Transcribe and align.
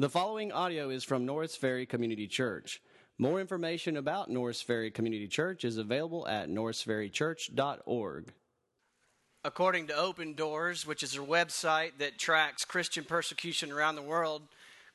The 0.00 0.08
following 0.08 0.50
audio 0.50 0.88
is 0.88 1.04
from 1.04 1.26
Norris 1.26 1.56
Ferry 1.56 1.84
Community 1.84 2.26
Church. 2.26 2.80
More 3.18 3.38
information 3.38 3.98
about 3.98 4.30
Norris 4.30 4.62
Ferry 4.62 4.90
Community 4.90 5.28
Church 5.28 5.62
is 5.62 5.76
available 5.76 6.26
at 6.26 6.48
norrisferrychurch.org. 6.48 8.32
According 9.44 9.88
to 9.88 9.94
Open 9.94 10.32
Doors, 10.32 10.86
which 10.86 11.02
is 11.02 11.16
a 11.16 11.18
website 11.18 11.98
that 11.98 12.18
tracks 12.18 12.64
Christian 12.64 13.04
persecution 13.04 13.70
around 13.70 13.96
the 13.96 14.00
world, 14.00 14.44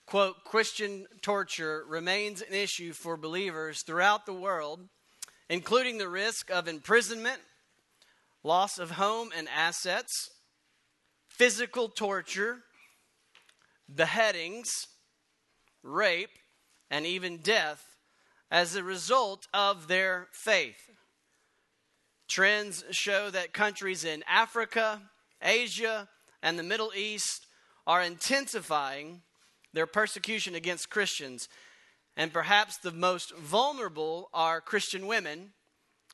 quote, 0.07 0.43
Christian 0.43 1.05
torture 1.21 1.85
remains 1.87 2.41
an 2.41 2.55
issue 2.55 2.91
for 2.91 3.15
believers 3.15 3.83
throughout 3.83 4.25
the 4.25 4.33
world, 4.33 4.89
including 5.51 5.99
the 5.99 6.09
risk 6.09 6.49
of 6.49 6.67
imprisonment, 6.67 7.41
loss 8.43 8.79
of 8.79 8.89
home 8.89 9.29
and 9.37 9.47
assets, 9.55 10.31
physical 11.29 11.89
torture, 11.89 12.63
beheadings, 13.87 14.87
rape, 15.85 16.37
and 16.89 17.05
even 17.05 17.37
death 17.37 17.95
as 18.51 18.75
a 18.75 18.83
result 18.83 19.47
of 19.53 19.87
their 19.87 20.27
faith. 20.31 20.89
Trends 22.27 22.83
show 22.91 23.29
that 23.29 23.53
countries 23.53 24.03
in 24.03 24.23
Africa, 24.27 25.01
Asia, 25.41 26.09
and 26.41 26.57
the 26.57 26.63
Middle 26.63 26.91
East 26.95 27.47
are 27.87 28.01
intensifying 28.01 29.21
their 29.73 29.85
persecution 29.85 30.55
against 30.55 30.89
Christians. 30.89 31.47
And 32.17 32.31
perhaps 32.31 32.77
the 32.77 32.91
most 32.91 33.35
vulnerable 33.35 34.29
are 34.33 34.61
Christian 34.61 35.05
women 35.05 35.51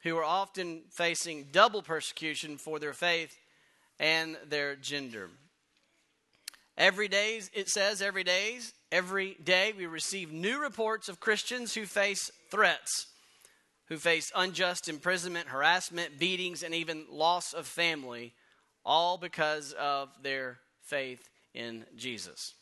who 0.03 0.17
are 0.17 0.23
often 0.23 0.83
facing 0.89 1.49
double 1.51 1.81
persecution 1.81 2.57
for 2.57 2.79
their 2.79 2.93
faith 2.93 3.37
and 3.99 4.35
their 4.47 4.75
gender. 4.75 5.29
Every 6.77 7.07
day, 7.07 7.41
it 7.53 7.69
says, 7.69 8.01
every 8.01 8.23
day, 8.23 8.57
every 8.91 9.37
day 9.43 9.73
we 9.77 9.85
receive 9.85 10.31
new 10.31 10.61
reports 10.61 11.09
of 11.09 11.19
Christians 11.19 11.73
who 11.73 11.85
face 11.85 12.31
threats, 12.49 13.07
who 13.85 13.97
face 13.97 14.31
unjust 14.35 14.89
imprisonment, 14.89 15.47
harassment, 15.47 16.19
beatings, 16.19 16.63
and 16.63 16.75
even 16.75 17.05
loss 17.09 17.53
of 17.53 17.65
family, 17.65 18.33
all 18.85 19.17
because 19.17 19.73
of 19.73 20.09
their 20.21 20.59
faith 20.83 21.29
in 21.53 21.85
Jesus. 21.95 22.53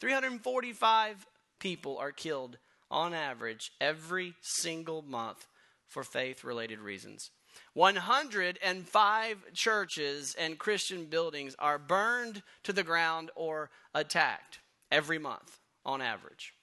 345 0.00 1.26
people 1.58 1.98
are 1.98 2.12
killed 2.12 2.58
on 2.90 3.14
average 3.14 3.72
every 3.80 4.34
single 4.40 5.02
month 5.02 5.46
for 5.86 6.02
faith 6.02 6.42
related 6.44 6.80
reasons. 6.80 7.30
105 7.74 9.52
churches 9.52 10.36
and 10.38 10.58
Christian 10.58 11.06
buildings 11.06 11.54
are 11.58 11.78
burned 11.78 12.42
to 12.62 12.72
the 12.72 12.82
ground 12.82 13.30
or 13.34 13.70
attacked 13.94 14.60
every 14.90 15.18
month 15.18 15.58
on 15.84 16.00
average. 16.00 16.54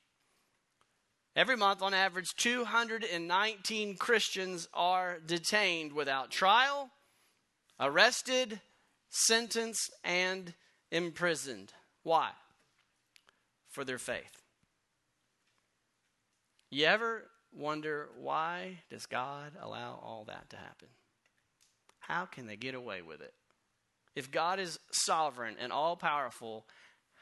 Every 1.36 1.56
month, 1.56 1.84
on 1.84 1.94
average, 1.94 2.36
219 2.36 3.98
Christians 3.98 4.67
are 4.73 5.20
detained 5.23 5.94
without 5.94 6.32
trial, 6.32 6.89
arrested, 7.80 8.61
sentenced, 9.09 9.92
and 10.03 10.53
imprisoned. 10.92 11.73
Why? 12.03 12.31
For 13.70 13.83
their 13.83 13.97
faith. 13.97 14.42
You 16.70 16.86
ever 16.86 17.23
wonder 17.54 18.10
why 18.20 18.80
does 18.89 19.05
God 19.05 19.54
allow 19.61 19.99
all 20.04 20.26
that 20.27 20.49
to 20.49 20.58
happen? 20.58 20.89
How 21.99 22.26
can 22.26 22.48
they 22.48 22.55
get 22.55 22.76
away 22.76 23.02
with 23.02 23.21
it? 23.21 23.33
If 24.15 24.32
God 24.32 24.59
is 24.59 24.80
sovereign 24.92 25.55
and 25.59 25.71
all 25.71 25.95
powerful, 25.95 26.65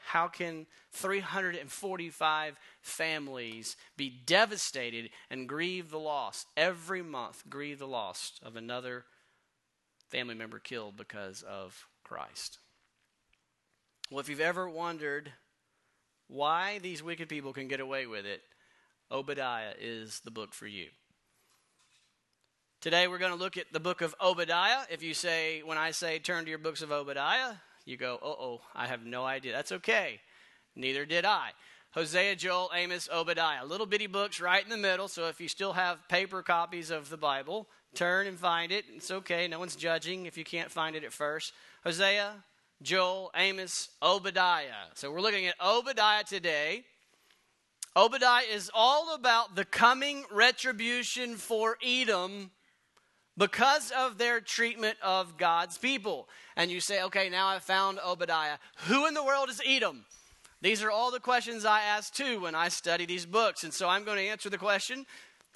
how 0.06 0.28
can 0.28 0.66
345 0.92 2.58
families 2.80 3.76
be 3.96 4.08
devastated 4.08 5.10
and 5.28 5.48
grieve 5.48 5.90
the 5.90 5.98
loss 5.98 6.46
every 6.56 7.02
month, 7.02 7.42
grieve 7.48 7.78
the 7.78 7.86
loss 7.86 8.32
of 8.42 8.56
another 8.56 9.04
family 10.16 10.34
member 10.34 10.58
killed 10.58 10.96
because 10.96 11.42
of 11.42 11.86
Christ? 12.02 12.58
Well, 14.10 14.20
if 14.20 14.30
you've 14.30 14.40
ever 14.40 14.66
wondered 14.66 15.30
why 16.26 16.78
these 16.78 17.02
wicked 17.02 17.28
people 17.28 17.52
can 17.52 17.68
get 17.68 17.80
away 17.80 18.06
with 18.06 18.24
it, 18.24 18.40
Obadiah 19.10 19.74
is 19.78 20.20
the 20.24 20.30
book 20.30 20.54
for 20.54 20.66
you. 20.66 20.86
Today 22.80 23.08
we're 23.08 23.18
going 23.18 23.32
to 23.32 23.38
look 23.38 23.58
at 23.58 23.70
the 23.74 23.80
book 23.80 24.00
of 24.00 24.14
Obadiah. 24.18 24.84
If 24.90 25.02
you 25.02 25.12
say, 25.12 25.60
when 25.62 25.76
I 25.76 25.90
say 25.90 26.18
turn 26.18 26.44
to 26.44 26.50
your 26.50 26.60
books 26.60 26.80
of 26.80 26.90
Obadiah, 26.90 27.56
you 27.84 27.98
go, 27.98 28.18
oh, 28.22 28.36
oh, 28.40 28.60
I 28.74 28.86
have 28.86 29.04
no 29.04 29.22
idea. 29.22 29.52
That's 29.52 29.72
okay. 29.72 30.20
Neither 30.74 31.04
did 31.04 31.26
I. 31.26 31.50
Hosea, 31.90 32.36
Joel, 32.36 32.70
Amos, 32.74 33.10
Obadiah. 33.12 33.66
Little 33.66 33.86
bitty 33.86 34.06
books 34.06 34.40
right 34.40 34.64
in 34.64 34.70
the 34.70 34.78
middle. 34.78 35.08
So 35.08 35.28
if 35.28 35.42
you 35.42 35.48
still 35.48 35.74
have 35.74 36.08
paper 36.08 36.42
copies 36.42 36.90
of 36.90 37.10
the 37.10 37.18
Bible, 37.18 37.68
turn 37.96 38.26
and 38.26 38.38
find 38.38 38.70
it. 38.70 38.84
It's 38.94 39.10
okay. 39.10 39.48
No 39.48 39.58
one's 39.58 39.74
judging 39.74 40.26
if 40.26 40.36
you 40.36 40.44
can't 40.44 40.70
find 40.70 40.94
it 40.94 41.02
at 41.02 41.12
first. 41.12 41.52
Hosea, 41.82 42.44
Joel, 42.82 43.30
Amos, 43.34 43.88
Obadiah. 44.02 44.92
So 44.94 45.10
we're 45.10 45.20
looking 45.20 45.46
at 45.46 45.54
Obadiah 45.64 46.24
today. 46.24 46.84
Obadiah 47.96 48.44
is 48.52 48.70
all 48.74 49.14
about 49.14 49.56
the 49.56 49.64
coming 49.64 50.24
retribution 50.30 51.36
for 51.36 51.78
Edom 51.82 52.50
because 53.38 53.90
of 53.90 54.18
their 54.18 54.40
treatment 54.40 54.98
of 55.02 55.38
God's 55.38 55.78
people. 55.78 56.28
And 56.56 56.70
you 56.70 56.80
say, 56.80 57.02
okay, 57.04 57.30
now 57.30 57.48
I've 57.48 57.62
found 57.62 57.98
Obadiah. 58.06 58.58
Who 58.88 59.06
in 59.06 59.14
the 59.14 59.24
world 59.24 59.48
is 59.48 59.60
Edom? 59.66 60.04
These 60.62 60.82
are 60.82 60.90
all 60.90 61.10
the 61.10 61.20
questions 61.20 61.64
I 61.64 61.82
ask 61.82 62.14
too 62.14 62.40
when 62.40 62.54
I 62.54 62.68
study 62.68 63.06
these 63.06 63.26
books. 63.26 63.64
And 63.64 63.72
so 63.72 63.88
I'm 63.88 64.04
going 64.04 64.18
to 64.18 64.28
answer 64.28 64.50
the 64.50 64.58
question 64.58 65.06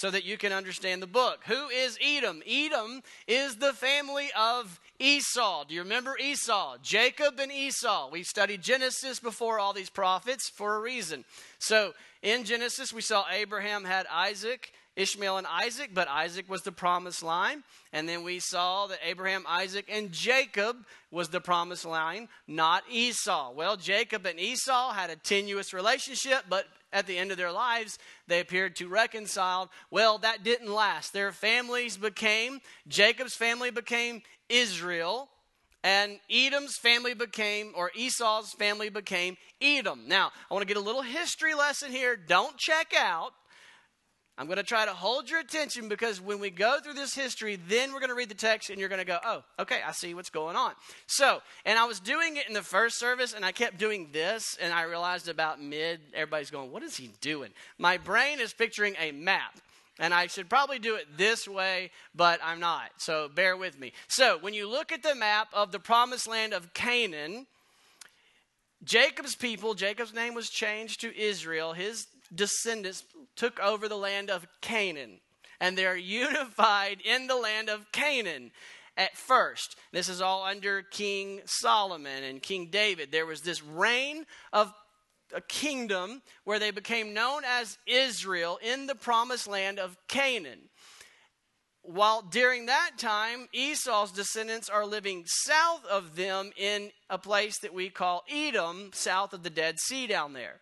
so 0.01 0.11
that 0.11 0.25
you 0.25 0.39
can 0.39 0.51
understand 0.51 1.03
the 1.03 1.07
book. 1.07 1.43
Who 1.45 1.69
is 1.69 1.99
Edom? 2.03 2.43
Edom 2.49 3.03
is 3.29 3.57
the 3.57 3.75
family 3.75 4.29
of 4.35 4.81
Esau. 4.99 5.65
Do 5.65 5.75
you 5.75 5.83
remember 5.83 6.17
Esau? 6.17 6.79
Jacob 6.83 7.39
and 7.39 7.53
Esau. 7.53 8.09
We 8.11 8.23
studied 8.23 8.63
Genesis 8.63 9.21
before 9.21 9.59
all 9.59 9.75
these 9.75 9.91
prophets 9.91 10.49
for 10.49 10.77
a 10.77 10.81
reason. 10.81 11.27
So 11.59 11.93
in 12.23 12.45
Genesis, 12.45 12.95
we 12.95 13.03
saw 13.03 13.27
Abraham 13.31 13.85
had 13.85 14.07
Isaac 14.11 14.73
Ishmael 14.97 15.39
and 15.39 15.47
Isaac, 15.47 15.91
but 15.95 16.09
Isaac 16.09 16.49
was 16.49 16.63
the 16.63 16.73
promised 16.73 17.23
line. 17.23 17.63
And 17.93 18.09
then 18.09 18.23
we 18.23 18.39
saw 18.41 18.87
that 18.89 18.99
Abraham, 19.05 19.45
Isaac, 19.49 19.87
and 19.91 20.13
Jacob 20.13 20.77
was 21.11 21.29
the 21.29 21.41
promised 21.41 21.85
line, 21.85 22.29
not 22.47 22.83
Esau. 22.91 23.53
Well, 23.53 23.77
Jacob 23.77 24.27
and 24.27 24.39
Esau 24.39 24.93
had 24.93 25.11
a 25.11 25.17
tenuous 25.17 25.73
relationship, 25.73 26.45
but 26.49 26.67
at 26.93 27.07
the 27.07 27.19
end 27.19 27.31
of 27.31 27.37
their 27.37 27.53
lives, 27.53 27.99
they 28.27 28.41
appeared 28.41 28.77
to 28.77 28.89
reconcile. 28.89 29.71
Well, 29.91 30.19
that 30.19 30.43
didn't 30.45 30.73
last. 30.73 31.13
Their 31.13 31.33
families 31.33 31.97
became, 31.97 32.61
Jacob's 32.89 33.35
family 33.35 33.71
became 33.71 34.23
Israel, 34.49 35.29
and 35.83 36.19
Edom's 36.29 36.77
family 36.77 37.15
became, 37.15 37.73
or 37.75 37.91
Esau's 37.95 38.53
family 38.53 38.91
became 38.91 39.37
Edom. 39.63 40.09
Now, 40.09 40.31
I 40.51 40.55
want 40.55 40.63
to 40.63 40.69
get 40.69 40.77
a 40.77 40.85
little 40.85 41.03
history 41.03 41.55
lesson 41.55 41.91
here. 41.91 42.17
Don't 42.17 42.59
check 42.59 42.93
out. 42.99 43.33
I'm 44.41 44.47
going 44.47 44.57
to 44.57 44.63
try 44.63 44.87
to 44.87 44.95
hold 44.95 45.29
your 45.29 45.39
attention 45.39 45.91
because 45.91 46.19
when 46.19 46.41
we 46.41 46.49
go 46.49 46.79
through 46.83 46.95
this 46.95 47.15
history, 47.15 47.59
then 47.69 47.93
we're 47.93 48.01
going 48.01 48.09
to 48.09 48.15
read 48.15 48.31
the 48.31 48.35
text 48.35 48.71
and 48.71 48.81
you're 48.81 48.89
going 48.89 49.01
to 49.01 49.05
go, 49.05 49.19
oh, 49.23 49.43
okay, 49.59 49.81
I 49.87 49.93
see 49.93 50.15
what's 50.15 50.31
going 50.31 50.57
on. 50.57 50.73
So, 51.07 51.43
and 51.67 51.79
I 51.79 51.85
was 51.85 52.01
doing 52.01 52.39
it 52.39 52.49
in 52.49 52.55
the 52.55 52.63
first 52.63 52.99
service 52.99 53.35
and 53.35 53.45
I 53.45 53.53
kept 53.53 53.77
doing 53.77 54.09
this 54.13 54.57
and 54.59 54.73
I 54.73 54.85
realized 54.85 55.29
about 55.29 55.61
mid, 55.61 56.01
everybody's 56.15 56.51
going, 56.51 56.73
what 56.73 56.83
is 56.83 56.97
he 56.97 57.11
doing? 57.21 57.51
My 57.77 57.99
brain 57.99 58.41
is 58.41 58.55
picturing 58.55 58.95
a 58.99 59.13
map. 59.13 59.61
And 59.99 60.15
I 60.15 60.27
should 60.27 60.49
probably 60.49 60.79
do 60.79 60.95
it 60.95 61.19
this 61.19 61.47
way, 61.47 61.91
but 62.15 62.41
I'm 62.43 62.61
not. 62.61 62.93
So 62.97 63.29
bear 63.29 63.59
with 63.59 63.79
me. 63.79 63.93
So, 64.09 64.39
when 64.41 64.55
you 64.55 64.67
look 64.67 64.91
at 64.91 65.03
the 65.03 65.15
map 65.15 65.49
of 65.53 65.71
the 65.71 65.79
promised 65.79 66.27
land 66.27 66.55
of 66.55 66.73
Canaan, 66.73 67.47
Jacob's 68.83 69.35
people, 69.35 69.75
Jacob's 69.75 70.15
name 70.15 70.33
was 70.33 70.49
changed 70.49 71.03
to 71.03 71.15
Israel. 71.15 71.75
His 71.75 72.07
descendants 72.35 73.05
took 73.37 73.59
over 73.61 73.89
the 73.89 73.97
land 73.97 74.31
of 74.31 74.47
Canaan, 74.61 75.21
and 75.61 75.77
they're 75.77 75.97
unified 75.97 77.01
in 77.05 77.27
the 77.27 77.37
land 77.37 77.69
of 77.69 77.91
Canaan 77.93 78.53
at 78.97 79.17
first. 79.17 79.77
This 79.93 80.09
is 80.09 80.21
all 80.21 80.45
under 80.45 80.83
King 80.83 81.41
Solomon 81.45 82.25
and 82.25 82.43
King 82.43 82.69
David. 82.71 83.13
There 83.13 83.27
was 83.27 83.41
this 83.41 83.63
reign 83.63 84.27
of 84.53 84.73
a 85.33 85.41
kingdom 85.41 86.23
where 86.45 86.59
they 86.59 86.73
became 86.73 87.15
known 87.15 87.43
as 87.47 87.79
Israel 87.87 88.59
in 88.63 88.87
the 88.87 88.97
promised 88.97 89.47
land 89.47 89.79
of 89.79 89.97
Canaan. 90.09 90.69
while 91.83 92.23
during 92.23 92.67
that 92.67 92.93
time, 92.99 93.49
Esau's 93.53 94.13
descendants 94.13 94.69
are 94.69 94.85
living 94.85 95.25
south 95.27 95.85
of 95.87 96.15
them 96.15 96.53
in 96.57 96.91
a 97.09 97.19
place 97.19 97.59
that 97.61 97.75
we 97.75 97.89
call 97.89 98.23
Edom, 98.31 98.91
south 98.93 99.33
of 99.33 99.43
the 99.43 99.51
Dead 99.51 99.79
Sea 99.81 100.07
down 100.07 100.33
there. 100.33 100.61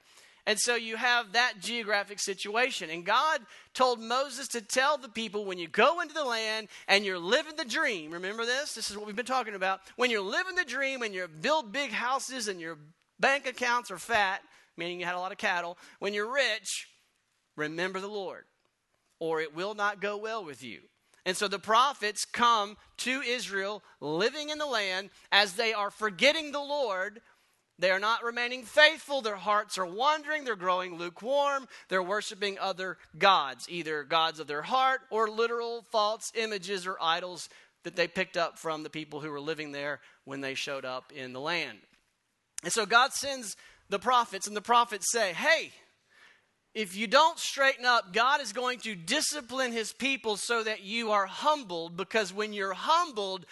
And 0.49 0.59
so 0.59 0.77
you 0.77 0.97
have 0.97 1.33
that 1.33 1.61
geographic 1.61 2.19
situation. 2.19 2.89
And 2.89 3.05
God 3.05 3.43
told 3.75 4.00
Moses 4.00 4.49
to 4.49 4.62
tell 4.62 4.97
the 4.97 5.11
people 5.11 5.45
when 5.45 5.59
you 5.59 5.69
go 5.69 6.00
into 6.00 6.15
the 6.15 6.25
land 6.25 6.69
and 6.89 7.05
you're 7.05 7.19
living 7.19 7.56
the 7.56 7.67
dream, 7.67 8.12
remember 8.12 8.47
this? 8.47 8.75
This 8.75 8.91
is 8.91 8.97
what 8.97 9.06
we've 9.06 9.15
been 9.15 9.27
talking 9.27 9.55
about. 9.55 9.81
When 9.97 10.11
you're 10.11 10.23
living 10.23 10.55
the 10.55 10.65
dream 10.65 11.03
and 11.03 11.15
you 11.15 11.29
build 11.29 11.71
big 11.71 11.91
houses 11.91 12.49
and 12.49 12.62
your 12.62 12.79
bank 13.21 13.47
accounts 13.47 13.91
are 13.91 13.99
fat, 13.99 14.41
meaning 14.75 14.99
you 14.99 15.05
had 15.05 15.17
a 15.17 15.21
lot 15.21 15.33
of 15.33 15.39
cattle, 15.39 15.77
when 15.99 16.15
you're 16.15 16.33
rich, 16.33 16.89
remember 17.55 18.00
the 18.00 18.09
Lord, 18.09 18.45
or 19.21 19.43
it 19.43 19.55
will 19.55 19.75
not 19.75 20.00
go 20.00 20.17
well 20.17 20.43
with 20.43 20.65
you. 20.65 20.81
And 21.27 21.37
so 21.37 21.47
the 21.47 21.59
prophets 21.59 22.25
come 22.25 22.79
to 22.97 23.21
Israel 23.21 23.83
living 24.00 24.49
in 24.49 24.56
the 24.56 24.65
land 24.65 25.11
as 25.31 25.53
they 25.53 25.75
are 25.75 25.91
forgetting 25.91 26.53
the 26.53 26.59
Lord 26.59 27.21
they 27.78 27.90
are 27.90 28.00
not 28.00 28.25
remaining 28.25 28.64
faithful. 28.64 29.20
Their 29.20 29.36
hearts 29.36 29.78
are 29.78 29.86
wandering. 29.86 30.44
They're 30.44 30.56
growing 30.56 30.96
lukewarm. 30.96 31.69
They're 31.88 32.02
worshiping 32.02 32.58
other 32.58 32.98
gods, 33.19 33.66
either 33.69 34.02
gods 34.02 34.40
of 34.40 34.48
their 34.48 34.62
heart 34.62 35.00
or 35.10 35.28
literal 35.28 35.82
false 35.90 36.32
images 36.34 36.86
or 36.86 36.96
idols 37.00 37.48
that 37.84 37.94
they 37.94 38.08
picked 38.08 38.36
up 38.36 38.58
from 38.58 38.82
the 38.82 38.90
people 38.90 39.20
who 39.20 39.30
were 39.30 39.40
living 39.40 39.72
there 39.72 40.00
when 40.25 40.40
they 40.40 40.54
showed 40.54 40.84
up 40.84 41.12
in 41.12 41.32
the 41.32 41.40
land. 41.40 41.78
And 42.64 42.72
so 42.72 42.84
God 42.84 43.12
sends 43.12 43.56
the 43.88 44.00
prophets, 44.00 44.46
and 44.46 44.56
the 44.56 44.60
prophets 44.60 45.10
say, 45.12 45.32
Hey, 45.32 45.72
if 46.75 46.96
you 46.96 47.06
don't 47.06 47.38
straighten 47.38 47.84
up, 47.84 48.12
God 48.12 48.40
is 48.40 48.52
going 48.52 48.80
to 48.80 48.94
discipline 48.94 49.72
his 49.72 49.92
people 49.92 50.36
so 50.36 50.62
that 50.62 50.82
you 50.82 51.12
are 51.12 51.26
humbled, 51.26 51.96
because 51.96 52.32
when 52.32 52.52
you're 52.52 52.75
humbled, 52.75 53.46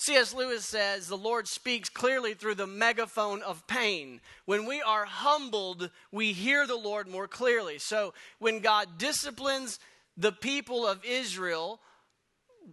C.S. 0.00 0.32
Lewis 0.32 0.64
says 0.64 1.08
the 1.08 1.16
Lord 1.18 1.46
speaks 1.46 1.90
clearly 1.90 2.32
through 2.32 2.54
the 2.54 2.66
megaphone 2.66 3.42
of 3.42 3.66
pain. 3.66 4.22
When 4.46 4.64
we 4.64 4.80
are 4.80 5.04
humbled, 5.04 5.90
we 6.10 6.32
hear 6.32 6.66
the 6.66 6.74
Lord 6.74 7.06
more 7.06 7.28
clearly. 7.28 7.76
So 7.76 8.14
when 8.38 8.60
God 8.60 8.96
disciplines 8.96 9.78
the 10.16 10.32
people 10.32 10.86
of 10.86 11.04
Israel, 11.04 11.80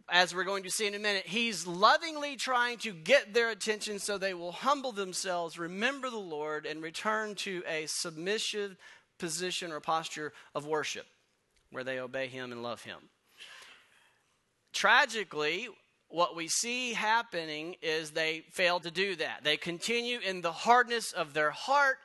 as 0.09 0.33
we're 0.33 0.45
going 0.45 0.63
to 0.63 0.71
see 0.71 0.87
in 0.87 0.95
a 0.95 0.99
minute, 0.99 1.27
He's 1.27 1.67
lovingly 1.67 2.37
trying 2.37 2.77
to 2.77 2.93
get 2.93 3.33
their 3.33 3.49
attention 3.49 3.99
so 3.99 4.17
they 4.17 4.33
will 4.33 4.53
humble 4.53 4.93
themselves, 4.93 5.59
remember 5.59 6.09
the 6.09 6.15
Lord, 6.15 6.65
and 6.65 6.81
return 6.81 7.35
to 7.35 7.61
a 7.67 7.87
submissive 7.87 8.77
position 9.19 9.73
or 9.73 9.81
posture 9.81 10.31
of 10.55 10.65
worship 10.65 11.05
where 11.71 11.83
they 11.83 11.99
obey 11.99 12.27
Him 12.27 12.53
and 12.53 12.63
love 12.63 12.83
Him. 12.83 13.09
Tragically, 14.71 15.67
what 16.09 16.35
we 16.35 16.47
see 16.47 16.93
happening 16.93 17.75
is 17.81 18.11
they 18.11 18.45
fail 18.51 18.79
to 18.79 18.91
do 18.91 19.15
that. 19.17 19.43
They 19.43 19.57
continue 19.57 20.19
in 20.19 20.41
the 20.41 20.51
hardness 20.51 21.11
of 21.11 21.33
their 21.33 21.51
heart 21.51 21.97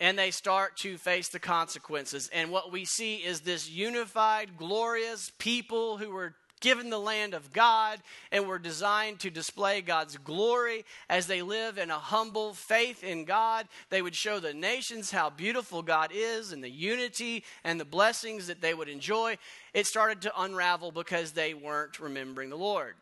and 0.00 0.18
they 0.18 0.30
start 0.30 0.76
to 0.78 0.96
face 0.96 1.28
the 1.28 1.38
consequences. 1.38 2.28
And 2.32 2.50
what 2.50 2.72
we 2.72 2.84
see 2.84 3.16
is 3.16 3.42
this 3.42 3.70
unified, 3.70 4.56
glorious 4.56 5.30
people 5.38 5.98
who 5.98 6.10
were 6.10 6.34
given 6.62 6.90
the 6.90 6.98
land 6.98 7.34
of 7.34 7.52
God 7.52 8.00
and 8.30 8.46
were 8.46 8.58
designed 8.58 9.20
to 9.20 9.30
display 9.30 9.82
God's 9.82 10.16
glory 10.16 10.84
as 11.10 11.26
they 11.26 11.42
live 11.42 11.76
in 11.76 11.90
a 11.90 11.98
humble 11.98 12.54
faith 12.54 13.04
in 13.04 13.24
God. 13.24 13.68
They 13.90 14.00
would 14.00 14.14
show 14.14 14.40
the 14.40 14.54
nations 14.54 15.10
how 15.10 15.28
beautiful 15.28 15.82
God 15.82 16.10
is 16.14 16.52
and 16.52 16.64
the 16.64 16.70
unity 16.70 17.44
and 17.62 17.78
the 17.78 17.84
blessings 17.84 18.46
that 18.46 18.62
they 18.62 18.72
would 18.72 18.88
enjoy. 18.88 19.36
It 19.74 19.86
started 19.86 20.22
to 20.22 20.40
unravel 20.40 20.92
because 20.92 21.32
they 21.32 21.52
weren't 21.52 22.00
remembering 22.00 22.48
the 22.48 22.56
Lord. 22.56 22.94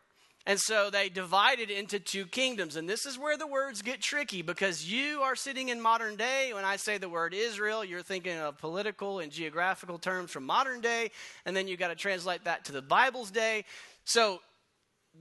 And 0.45 0.59
so 0.59 0.89
they 0.89 1.09
divided 1.09 1.69
into 1.69 1.99
two 1.99 2.25
kingdoms. 2.25 2.75
And 2.75 2.89
this 2.89 3.05
is 3.05 3.17
where 3.17 3.37
the 3.37 3.45
words 3.45 3.81
get 3.81 4.01
tricky 4.01 4.41
because 4.41 4.91
you 4.91 5.21
are 5.21 5.35
sitting 5.35 5.69
in 5.69 5.79
modern 5.79 6.15
day. 6.15 6.51
When 6.53 6.65
I 6.65 6.77
say 6.77 6.97
the 6.97 7.09
word 7.09 7.33
Israel, 7.35 7.85
you're 7.85 8.01
thinking 8.01 8.37
of 8.37 8.57
political 8.57 9.19
and 9.19 9.31
geographical 9.31 9.99
terms 9.99 10.31
from 10.31 10.45
modern 10.45 10.81
day. 10.81 11.11
And 11.45 11.55
then 11.55 11.67
you've 11.67 11.79
got 11.79 11.89
to 11.89 11.95
translate 11.95 12.45
that 12.45 12.65
to 12.65 12.71
the 12.71 12.81
Bible's 12.81 13.29
day. 13.29 13.65
So 14.03 14.41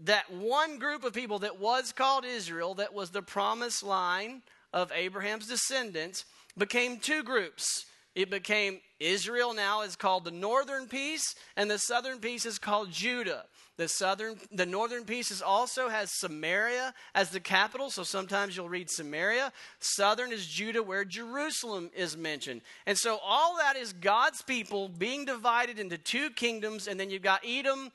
that 0.05 0.32
one 0.32 0.78
group 0.78 1.05
of 1.05 1.12
people 1.12 1.40
that 1.40 1.61
was 1.61 1.93
called 1.93 2.25
Israel, 2.25 2.75
that 2.75 2.94
was 2.94 3.11
the 3.11 3.23
promised 3.23 3.82
line 3.82 4.43
of 4.73 4.90
Abraham's 4.94 5.49
descendants, 5.49 6.25
became 6.56 6.99
two 6.99 7.23
groups. 7.23 7.84
It 8.14 8.31
became 8.31 8.81
Israel 8.99 9.55
now 9.55 9.82
is 9.82 9.96
called 9.96 10.25
the 10.25 10.31
northern 10.31 10.88
piece, 10.88 11.34
and 11.56 11.70
the 11.70 11.78
southern 11.78 12.19
piece 12.19 12.46
is 12.46 12.58
called 12.58 12.90
Judah. 12.90 13.44
The 13.80 13.88
southern, 13.88 14.38
the 14.52 14.66
northern 14.66 15.06
piece 15.06 15.40
also 15.40 15.88
has 15.88 16.10
Samaria 16.12 16.92
as 17.14 17.30
the 17.30 17.40
capital, 17.40 17.88
so 17.88 18.02
sometimes 18.02 18.54
you'll 18.54 18.68
read 18.68 18.90
Samaria. 18.90 19.54
Southern 19.78 20.32
is 20.32 20.46
Judah, 20.46 20.82
where 20.82 21.02
Jerusalem 21.02 21.90
is 21.96 22.14
mentioned. 22.14 22.60
And 22.84 22.98
so 22.98 23.18
all 23.24 23.56
that 23.56 23.76
is 23.76 23.94
God's 23.94 24.42
people 24.42 24.90
being 24.90 25.24
divided 25.24 25.78
into 25.78 25.96
two 25.96 26.28
kingdoms, 26.28 26.88
and 26.88 27.00
then 27.00 27.08
you've 27.08 27.22
got 27.22 27.40
Edom 27.42 27.90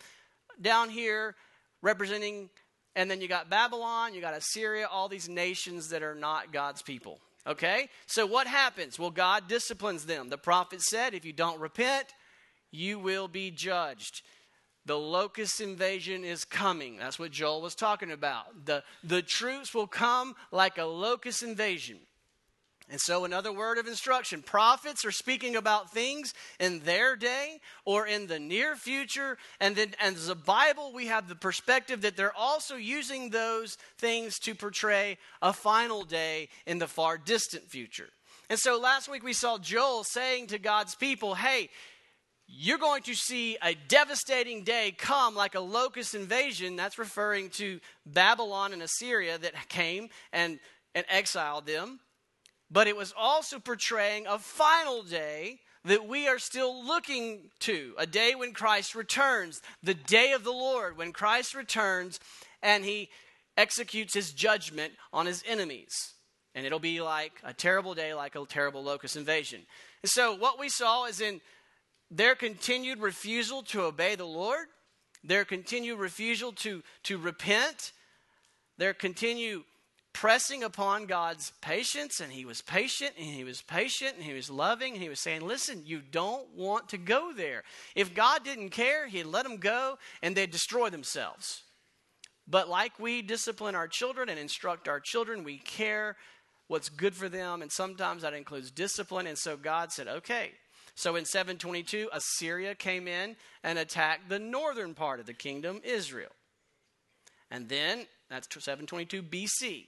down 0.60 0.90
here 0.90 1.36
representing, 1.84 2.50
and 2.96 3.12
then 3.12 3.22
you 3.22 3.28
got 3.28 3.52
Babylon, 3.52 4.16
you 4.16 4.22
got 4.22 4.34
Assyria, 4.34 4.88
all 4.92 5.08
these 5.08 5.30
nations 5.30 5.90
that 5.90 6.02
are 6.02 6.16
not 6.16 6.52
God's 6.52 6.82
people. 6.82 7.20
Okay? 7.46 7.90
So 8.08 8.26
what 8.26 8.48
happens? 8.48 8.98
Well, 8.98 9.12
God 9.12 9.48
disciplines 9.48 10.08
them. 10.08 10.30
The 10.30 10.38
prophet 10.40 10.82
said, 10.82 11.14
if 11.14 11.26
you 11.26 11.34
don't 11.34 11.60
repent, 11.60 12.08
you 12.72 12.98
will 12.98 13.28
be 13.28 13.52
judged. 13.52 14.24
The 14.86 14.98
locust 14.98 15.62
invasion 15.62 16.24
is 16.24 16.46
coming. 16.46 16.98
That's 16.98 17.18
what 17.18 17.32
Joel 17.32 17.62
was 17.62 17.76
talking 17.76 18.12
about. 18.12 18.66
The, 18.66 18.84
the 19.04 19.22
troops 19.22 19.74
will 19.74 19.88
come 19.88 20.36
like 20.52 20.78
a 20.78 20.86
locust 20.86 21.42
invasion. 21.42 21.98
And 22.88 23.02
so, 23.02 23.26
another 23.26 23.52
word 23.52 23.80
of 23.80 23.88
instruction 23.88 24.44
prophets 24.44 25.06
are 25.06 25.12
speaking 25.12 25.56
about 25.56 25.92
things 25.92 26.36
in 26.60 26.82
their 26.82 27.16
day 27.16 27.60
or 27.84 28.06
in 28.06 28.28
the 28.28 28.38
near 28.38 28.76
future. 28.76 29.40
And 29.60 29.76
then, 29.76 29.96
as 30.00 30.30
a 30.30 30.36
Bible, 30.36 30.94
we 30.94 31.08
have 31.08 31.28
the 31.28 31.36
perspective 31.36 32.02
that 32.02 32.16
they're 32.16 32.36
also 32.36 32.76
using 32.76 33.32
those 33.32 33.80
things 33.98 34.38
to 34.40 34.54
portray 34.54 35.18
a 35.42 35.52
final 35.52 36.04
day 36.04 36.50
in 36.68 36.78
the 36.78 36.88
far 36.88 37.18
distant 37.18 37.64
future. 37.64 38.10
And 38.52 38.60
so, 38.60 38.80
last 38.80 39.10
week 39.10 39.24
we 39.24 39.34
saw 39.34 39.58
Joel 39.58 40.04
saying 40.04 40.48
to 40.48 40.60
God's 40.60 40.94
people, 40.94 41.34
Hey, 41.34 41.70
you're 42.48 42.78
going 42.78 43.04
to 43.04 43.16
see 43.16 43.58
a 43.62 43.76
devastating 43.88 44.64
day 44.64 44.94
come 44.98 45.36
like 45.36 45.56
a 45.56 45.60
locust 45.60 46.14
invasion. 46.14 46.76
That's 46.76 47.00
referring 47.00 47.50
to 47.52 47.80
Babylon 48.06 48.74
and 48.74 48.82
Assyria 48.82 49.38
that 49.40 49.70
came 49.70 50.10
and, 50.32 50.60
and 50.94 51.06
exiled 51.10 51.66
them. 51.66 52.00
But 52.70 52.88
it 52.88 52.96
was 52.96 53.14
also 53.18 53.60
portraying 53.60 54.28
a 54.28 54.40
final 54.40 55.04
day 55.04 55.60
that 55.86 56.08
we 56.08 56.28
are 56.28 56.40
still 56.40 56.84
looking 56.84 57.52
to 57.60 57.94
a 57.98 58.08
day 58.08 58.34
when 58.36 58.54
Christ 58.54 58.96
returns, 58.96 59.62
the 59.84 59.94
day 59.94 60.32
of 60.32 60.44
the 60.44 60.52
Lord, 60.52 60.98
when 60.98 61.14
Christ 61.14 61.54
returns 61.54 62.20
and 62.62 62.84
he 62.84 63.10
executes 63.56 64.14
his 64.14 64.32
judgment 64.32 64.94
on 65.14 65.26
his 65.28 65.44
enemies. 65.48 66.14
And 66.56 66.66
it'll 66.66 66.80
be 66.80 67.02
like 67.02 67.34
a 67.44 67.54
terrible 67.54 67.94
day, 67.94 68.14
like 68.14 68.36
a 68.36 68.46
terrible 68.46 68.84
locust 68.84 69.16
invasion. 69.16 69.62
And 70.02 70.10
so, 70.10 70.36
what 70.36 70.60
we 70.60 70.70
saw 70.70 71.06
is 71.06 71.20
in 71.20 71.42
their 72.12 72.36
continued 72.36 73.00
refusal 73.00 73.64
to 73.64 73.84
obey 73.84 74.16
the 74.16 74.26
Lord, 74.26 74.68
their 75.24 75.46
continued 75.46 76.00
refusal 76.00 76.52
to, 76.54 76.84
to 77.04 77.18
repent, 77.18 77.94
their 78.78 78.94
continued 78.94 79.64
pressing 80.14 80.64
upon 80.64 81.08
God's 81.08 81.52
patience, 81.60 82.22
and 82.22 82.32
He 82.32 82.46
was 82.46 82.62
patient, 82.62 83.12
and 83.18 83.26
He 83.26 83.44
was 83.44 83.62
patient, 83.62 84.14
and 84.16 84.24
He 84.24 84.34
was 84.34 84.50
loving, 84.50 84.94
and 84.94 85.04
He 85.04 85.10
was 85.10 85.20
saying, 85.20 85.42
Listen, 85.42 85.82
you 85.86 86.00
don't 86.00 86.48
want 86.56 86.90
to 86.90 86.98
go 86.98 87.34
there. 87.36 87.64
If 87.96 88.16
God 88.16 88.46
didn't 88.46 88.70
care, 88.70 89.08
He'd 89.08 89.26
let 89.26 89.44
them 89.44 89.58
go, 89.58 89.98
and 90.22 90.36
they'd 90.36 90.52
destroy 90.52 90.90
themselves. 90.90 91.64
But 92.48 92.70
like 92.70 92.98
we 92.98 93.24
discipline 93.24 93.76
our 93.76 93.90
children 93.90 94.30
and 94.30 94.40
instruct 94.40 94.88
our 94.88 95.02
children, 95.02 95.44
we 95.44 95.58
care 95.58 96.16
what's 96.68 96.90
good 96.90 97.14
for 97.14 97.28
them, 97.28 97.62
and 97.62 97.72
sometimes 97.72 98.22
that 98.22 98.34
includes 98.34 98.72
discipline. 98.72 99.28
And 99.28 99.38
so 99.38 99.58
God 99.58 99.92
said, 99.92 100.08
Okay, 100.08 100.52
so 100.96 101.16
in 101.18 101.26
722, 101.26 102.10
Assyria 102.14 102.74
came 102.74 103.08
in 103.08 103.36
and 103.64 103.78
attacked 103.78 104.30
the 104.30 104.40
northern 104.40 104.94
part 104.94 105.20
of 105.20 105.26
the 105.26 105.34
kingdom, 105.34 105.82
Israel. 105.84 106.32
And 107.52 107.68
then, 107.70 108.08
that's 108.30 108.48
722 108.52 109.22
BC. 109.22 109.88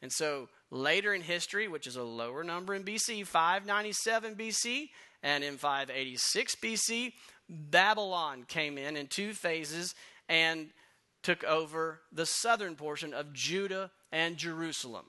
And 0.00 0.12
so 0.12 0.48
later 0.70 1.12
in 1.12 1.22
history, 1.22 1.66
which 1.66 1.86
is 1.86 1.96
a 1.96 2.02
lower 2.02 2.44
number 2.44 2.74
in 2.74 2.84
BC, 2.84 3.26
597 3.26 4.36
BC, 4.36 4.88
and 5.22 5.42
in 5.42 5.56
586 5.56 6.56
BC, 6.56 7.12
Babylon 7.48 8.44
came 8.46 8.78
in 8.78 8.96
in 8.96 9.06
two 9.06 9.32
phases 9.32 9.94
and 10.28 10.70
took 11.22 11.42
over 11.44 12.00
the 12.12 12.26
southern 12.26 12.76
portion 12.76 13.12
of 13.12 13.32
Judah 13.32 13.90
and 14.12 14.36
Jerusalem. 14.36 15.06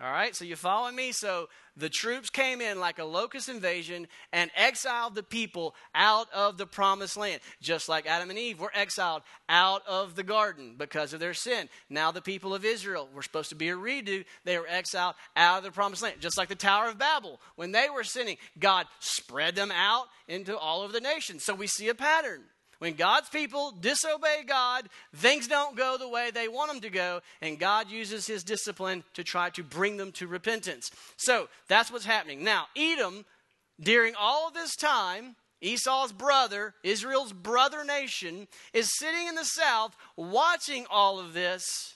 All 0.00 0.10
right, 0.10 0.34
so 0.34 0.46
you 0.46 0.56
following 0.56 0.96
me? 0.96 1.12
So 1.12 1.50
the 1.76 1.90
troops 1.90 2.30
came 2.30 2.62
in 2.62 2.80
like 2.80 2.98
a 2.98 3.04
locust 3.04 3.50
invasion 3.50 4.08
and 4.32 4.50
exiled 4.56 5.14
the 5.14 5.22
people 5.22 5.74
out 5.94 6.28
of 6.32 6.56
the 6.56 6.66
promised 6.66 7.18
land, 7.18 7.42
just 7.60 7.90
like 7.90 8.06
Adam 8.06 8.30
and 8.30 8.38
Eve 8.38 8.58
were 8.58 8.72
exiled 8.74 9.22
out 9.50 9.86
of 9.86 10.14
the 10.14 10.22
garden 10.22 10.76
because 10.78 11.12
of 11.12 11.20
their 11.20 11.34
sin. 11.34 11.68
Now 11.90 12.10
the 12.10 12.22
people 12.22 12.54
of 12.54 12.64
Israel 12.64 13.06
were 13.14 13.22
supposed 13.22 13.50
to 13.50 13.54
be 13.54 13.68
a 13.68 13.76
redo. 13.76 14.24
They 14.44 14.58
were 14.58 14.66
exiled 14.66 15.14
out 15.36 15.58
of 15.58 15.64
the 15.64 15.70
promised 15.70 16.02
land, 16.02 16.20
just 16.20 16.38
like 16.38 16.48
the 16.48 16.54
Tower 16.54 16.88
of 16.88 16.98
Babel. 16.98 17.38
When 17.56 17.72
they 17.72 17.88
were 17.90 18.04
sinning, 18.04 18.38
God 18.58 18.86
spread 18.98 19.56
them 19.56 19.70
out 19.70 20.06
into 20.26 20.56
all 20.56 20.82
of 20.82 20.92
the 20.92 21.00
nations. 21.00 21.44
So 21.44 21.54
we 21.54 21.66
see 21.66 21.90
a 21.90 21.94
pattern. 21.94 22.44
When 22.82 22.94
God's 22.94 23.28
people 23.28 23.70
disobey 23.70 24.42
God, 24.44 24.88
things 25.14 25.46
don't 25.46 25.76
go 25.76 25.96
the 25.96 26.08
way 26.08 26.32
they 26.32 26.48
want 26.48 26.72
them 26.72 26.80
to 26.80 26.90
go, 26.90 27.20
and 27.40 27.56
God 27.56 27.88
uses 27.88 28.26
his 28.26 28.42
discipline 28.42 29.04
to 29.14 29.22
try 29.22 29.50
to 29.50 29.62
bring 29.62 29.98
them 29.98 30.10
to 30.14 30.26
repentance. 30.26 30.90
So 31.16 31.48
that's 31.68 31.92
what's 31.92 32.06
happening. 32.06 32.42
Now, 32.42 32.66
Edom, 32.76 33.24
during 33.80 34.16
all 34.16 34.48
of 34.48 34.54
this 34.54 34.74
time, 34.74 35.36
Esau's 35.60 36.10
brother, 36.10 36.74
Israel's 36.82 37.32
brother 37.32 37.84
nation, 37.84 38.48
is 38.72 38.98
sitting 38.98 39.28
in 39.28 39.36
the 39.36 39.44
south 39.44 39.94
watching 40.16 40.84
all 40.90 41.20
of 41.20 41.34
this, 41.34 41.94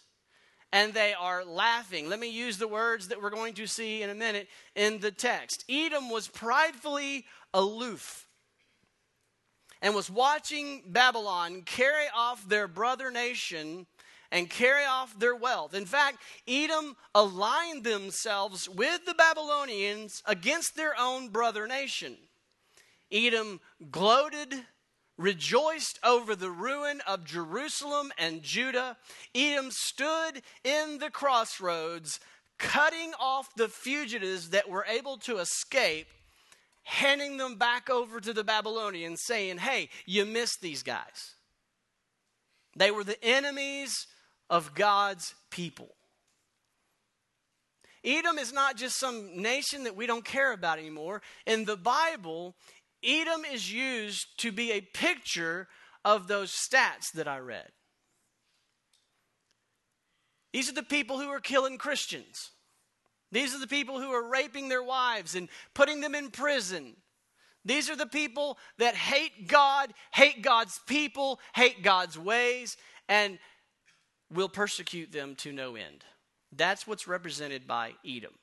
and 0.73 0.95
they 0.95 1.15
are 1.15 1.45
laughing. 1.45 2.09
Let 2.09 2.21
me 2.21 2.31
use 2.31 2.59
the 2.59 2.69
words 2.69 3.09
that 3.09 3.21
we're 3.21 3.31
going 3.31 3.55
to 3.55 3.67
see 3.67 4.03
in 4.03 4.11
a 4.11 4.15
minute 4.15 4.47
in 4.77 5.01
the 5.01 5.11
text. 5.11 5.65
Edom 5.69 6.11
was 6.11 6.29
pridefully 6.29 7.25
aloof 7.53 8.26
and 9.87 9.95
was 9.95 10.11
watching 10.11 10.83
Babylon 10.85 11.63
carry 11.63 12.07
off 12.13 12.49
their 12.49 12.67
brother 12.67 13.13
nation 13.13 13.87
and 14.33 14.51
carry 14.51 14.85
off 14.85 15.17
their 15.17 15.37
wealth. 15.37 15.75
In 15.75 15.87
fact, 15.87 16.19
Edom 16.49 16.97
aligned 17.15 17.85
themselves 17.85 18.69
with 18.69 19.05
the 19.07 19.15
Babylonians 19.15 20.25
against 20.27 20.75
their 20.75 20.99
own 20.99 21.29
brother 21.29 21.69
nation. 21.69 22.17
Edom 23.13 23.61
gloated, 23.93 24.55
rejoiced 25.19 26.01
over 26.03 26.35
the 26.35 26.51
ruin 26.51 27.01
of 27.07 27.23
Jerusalem 27.23 28.11
and 28.19 28.43
Judah. 28.43 28.97
Edom 29.37 29.71
stood 29.71 30.43
in 30.65 30.99
the 30.99 31.11
crossroads, 31.11 32.19
cutting 32.59 33.13
off 33.21 33.55
the 33.55 33.69
fugitives 33.69 34.51
that 34.51 34.69
were 34.69 34.85
able 34.89 35.17
to 35.19 35.39
escape 35.39 36.09
handing 36.87 37.37
them 37.37 37.57
back 37.57 37.91
over 37.91 38.21
to 38.21 38.33
the 38.33 38.45
Babylonians, 38.45 39.21
saying, 39.25 39.59
Hey, 39.59 39.89
you 40.07 40.25
missed 40.25 40.61
these 40.63 40.85
guys. 40.85 41.35
They 42.77 42.93
were 42.93 43.03
the 43.03 43.23
enemies 43.25 44.07
of 44.49 44.75
God's 44.75 45.35
people. 45.51 45.97
Edom 48.05 48.39
is 48.39 48.53
not 48.53 48.77
just 48.77 49.01
some 49.01 49.43
nation 49.43 49.83
that 49.83 49.97
we 49.97 50.07
don't 50.07 50.25
care 50.25 50.53
about 50.53 50.79
anymore. 50.79 51.23
In 51.45 51.65
the 51.65 51.77
Bible, 51.77 52.55
Edom 53.03 53.45
is 53.45 53.73
used 53.73 54.27
to 54.39 54.53
be 54.53 54.71
a 54.71 54.81
picture 54.81 55.67
of 56.05 56.29
those 56.29 56.53
stats 56.53 57.11
that 57.15 57.27
I 57.27 57.39
read. 57.39 57.69
These 60.53 60.71
are 60.71 60.75
the 60.75 60.85
people 60.85 61.19
who 61.19 61.29
are 61.31 61.41
killing 61.41 61.79
Christians. 61.79 62.53
These 63.33 63.55
are 63.55 63.61
the 63.61 63.67
people 63.67 64.01
who 64.01 64.11
are 64.11 64.29
raping 64.29 64.69
their 64.69 64.83
wives 64.83 65.35
and 65.35 65.49
putting 65.75 66.01
them 66.01 66.15
in 66.15 66.31
prison. 66.31 66.95
These 67.65 67.91
are 67.91 67.97
the 67.97 68.07
people 68.07 68.59
that 68.79 68.95
hate 68.95 69.49
God, 69.49 69.93
hate 70.13 70.43
God's 70.43 70.81
people, 70.87 71.41
hate 71.55 71.83
God's 71.83 72.17
ways, 72.17 72.77
and 73.09 73.39
will 74.33 74.49
persecute 74.49 75.11
them 75.11 75.35
to 75.37 75.53
no 75.53 75.75
end. 75.75 76.05
That's 76.53 76.87
what's 76.87 77.09
represented 77.09 77.67
by 77.67 77.95
Edom. 78.07 78.35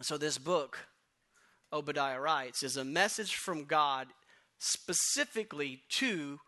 So, 0.00 0.16
this 0.16 0.38
book, 0.38 0.78
Obadiah 1.72 2.20
writes, 2.20 2.62
is 2.62 2.76
a 2.76 2.84
message 2.84 3.34
from 3.34 3.64
God 3.64 4.08
specifically 4.58 5.82
to 5.90 6.40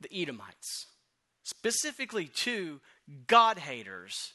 the 0.00 0.08
Edomites, 0.12 0.86
specifically 1.42 2.26
to 2.26 2.80
God 3.26 3.58
haters 3.58 4.32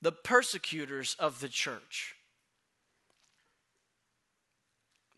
the 0.00 0.12
persecutors 0.12 1.16
of 1.18 1.40
the 1.40 1.48
church. 1.48 2.14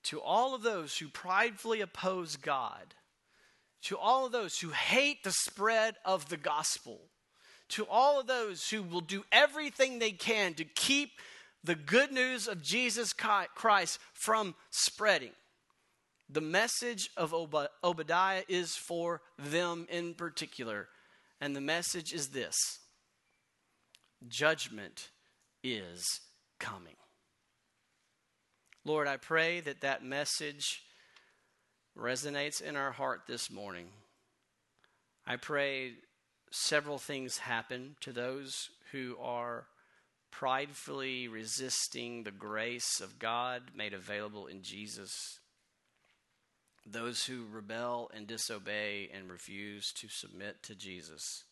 To 0.04 0.20
all 0.20 0.54
of 0.54 0.62
those 0.62 0.96
who 0.98 1.08
pridefully 1.08 1.80
oppose 1.80 2.36
God, 2.36 2.94
to 3.82 3.96
all 3.96 4.26
of 4.26 4.32
those 4.32 4.58
who 4.58 4.70
hate 4.70 5.22
the 5.22 5.32
spread 5.32 5.94
of 6.04 6.28
the 6.28 6.36
gospel, 6.36 7.00
to 7.68 7.86
all 7.86 8.18
of 8.18 8.26
those 8.26 8.68
who 8.70 8.82
will 8.82 9.00
do 9.00 9.24
everything 9.30 9.98
they 9.98 10.10
can 10.10 10.54
to 10.54 10.64
keep 10.64 11.10
the 11.62 11.76
good 11.76 12.10
news 12.10 12.48
of 12.48 12.62
Jesus 12.62 13.12
Christ 13.12 13.98
from 14.12 14.54
spreading. 14.70 15.32
The 16.28 16.40
message 16.40 17.10
of 17.16 17.34
Obadiah 17.84 18.42
is 18.48 18.74
for 18.74 19.20
them 19.38 19.86
in 19.90 20.14
particular. 20.14 20.88
And 21.40 21.54
the 21.54 21.60
message 21.60 22.12
is 22.12 22.28
this 22.28 22.79
judgment 24.28 25.10
is 25.62 26.20
coming. 26.58 26.96
Lord, 28.84 29.08
I 29.08 29.16
pray 29.16 29.60
that 29.60 29.82
that 29.82 30.04
message 30.04 30.82
resonates 31.96 32.62
in 32.62 32.76
our 32.76 32.92
heart 32.92 33.22
this 33.26 33.50
morning. 33.50 33.88
I 35.26 35.36
pray 35.36 35.92
several 36.50 36.98
things 36.98 37.38
happen 37.38 37.96
to 38.00 38.12
those 38.12 38.70
who 38.92 39.16
are 39.20 39.66
pridefully 40.30 41.28
resisting 41.28 42.22
the 42.22 42.30
grace 42.30 43.00
of 43.00 43.18
God 43.18 43.62
made 43.76 43.92
available 43.92 44.46
in 44.46 44.62
Jesus. 44.62 45.40
Those 46.86 47.24
who 47.24 47.44
rebel 47.50 48.10
and 48.14 48.26
disobey 48.26 49.10
and 49.12 49.30
refuse 49.30 49.92
to 49.94 50.08
submit 50.08 50.62
to 50.64 50.74
Jesus 50.74 51.44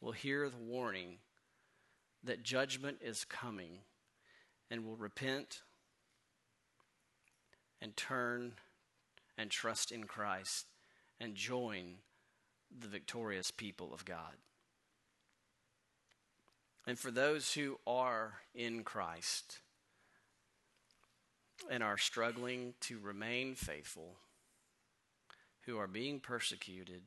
will 0.00 0.12
hear 0.12 0.48
the 0.48 0.56
warning 0.56 1.18
that 2.26 2.42
judgment 2.42 2.98
is 3.00 3.24
coming 3.24 3.78
and 4.70 4.84
will 4.84 4.96
repent 4.96 5.62
and 7.80 7.96
turn 7.96 8.52
and 9.38 9.50
trust 9.50 9.92
in 9.92 10.04
Christ 10.04 10.66
and 11.20 11.34
join 11.34 11.96
the 12.76 12.88
victorious 12.88 13.50
people 13.50 13.92
of 13.94 14.04
God. 14.04 14.34
And 16.86 16.98
for 16.98 17.10
those 17.10 17.54
who 17.54 17.78
are 17.86 18.34
in 18.54 18.84
Christ 18.84 19.58
and 21.70 21.82
are 21.82 21.98
struggling 21.98 22.74
to 22.82 22.98
remain 22.98 23.54
faithful, 23.54 24.16
who 25.62 25.78
are 25.78 25.88
being 25.88 26.20
persecuted, 26.20 27.02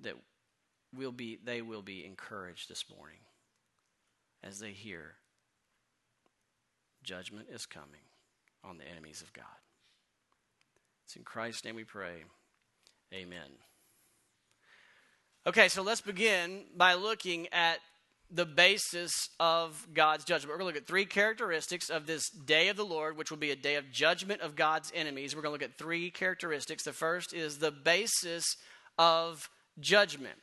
that 0.00 0.14
will 0.94 1.12
be, 1.12 1.38
they 1.42 1.62
will 1.62 1.82
be 1.82 2.04
encouraged 2.04 2.68
this 2.68 2.84
morning 2.94 3.18
as 4.42 4.58
they 4.58 4.72
hear 4.72 5.14
judgment 7.02 7.48
is 7.50 7.66
coming 7.66 8.06
on 8.64 8.78
the 8.78 8.88
enemies 8.88 9.22
of 9.22 9.32
God. 9.32 9.44
It's 11.04 11.16
in 11.16 11.24
Christ's 11.24 11.64
name 11.64 11.76
we 11.76 11.84
pray. 11.84 12.24
Amen. 13.12 13.50
Okay, 15.46 15.68
so 15.68 15.82
let's 15.82 16.00
begin 16.00 16.64
by 16.76 16.94
looking 16.94 17.48
at 17.52 17.78
the 18.30 18.46
basis 18.46 19.28
of 19.38 19.86
God's 19.92 20.24
judgment. 20.24 20.50
We're 20.50 20.58
going 20.58 20.72
to 20.72 20.78
look 20.78 20.82
at 20.84 20.88
three 20.88 21.04
characteristics 21.04 21.90
of 21.90 22.06
this 22.06 22.30
day 22.30 22.68
of 22.68 22.76
the 22.76 22.84
Lord, 22.84 23.18
which 23.18 23.30
will 23.30 23.38
be 23.38 23.50
a 23.50 23.56
day 23.56 23.74
of 23.74 23.90
judgment 23.92 24.40
of 24.40 24.56
God's 24.56 24.90
enemies. 24.94 25.36
We're 25.36 25.42
going 25.42 25.58
to 25.58 25.64
look 25.64 25.70
at 25.70 25.76
three 25.76 26.10
characteristics. 26.10 26.84
The 26.84 26.92
first 26.92 27.34
is 27.34 27.58
the 27.58 27.72
basis 27.72 28.56
of 28.96 29.50
judgment. 29.80 30.38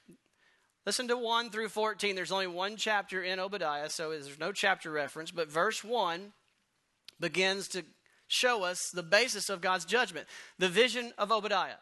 Listen 0.85 1.07
to 1.07 1.17
1 1.17 1.49
through 1.49 1.69
14. 1.69 2.15
There's 2.15 2.31
only 2.31 2.47
one 2.47 2.75
chapter 2.77 3.21
in 3.21 3.39
Obadiah, 3.39 3.89
so 3.89 4.09
there's 4.09 4.39
no 4.39 4.51
chapter 4.51 4.91
reference, 4.91 5.31
but 5.31 5.51
verse 5.51 5.83
1 5.83 6.31
begins 7.19 7.67
to 7.69 7.83
show 8.27 8.63
us 8.63 8.89
the 8.93 9.03
basis 9.03 9.49
of 9.49 9.61
God's 9.61 9.85
judgment, 9.85 10.27
the 10.57 10.69
vision 10.69 11.11
of 11.17 11.31
Obadiah. 11.31 11.79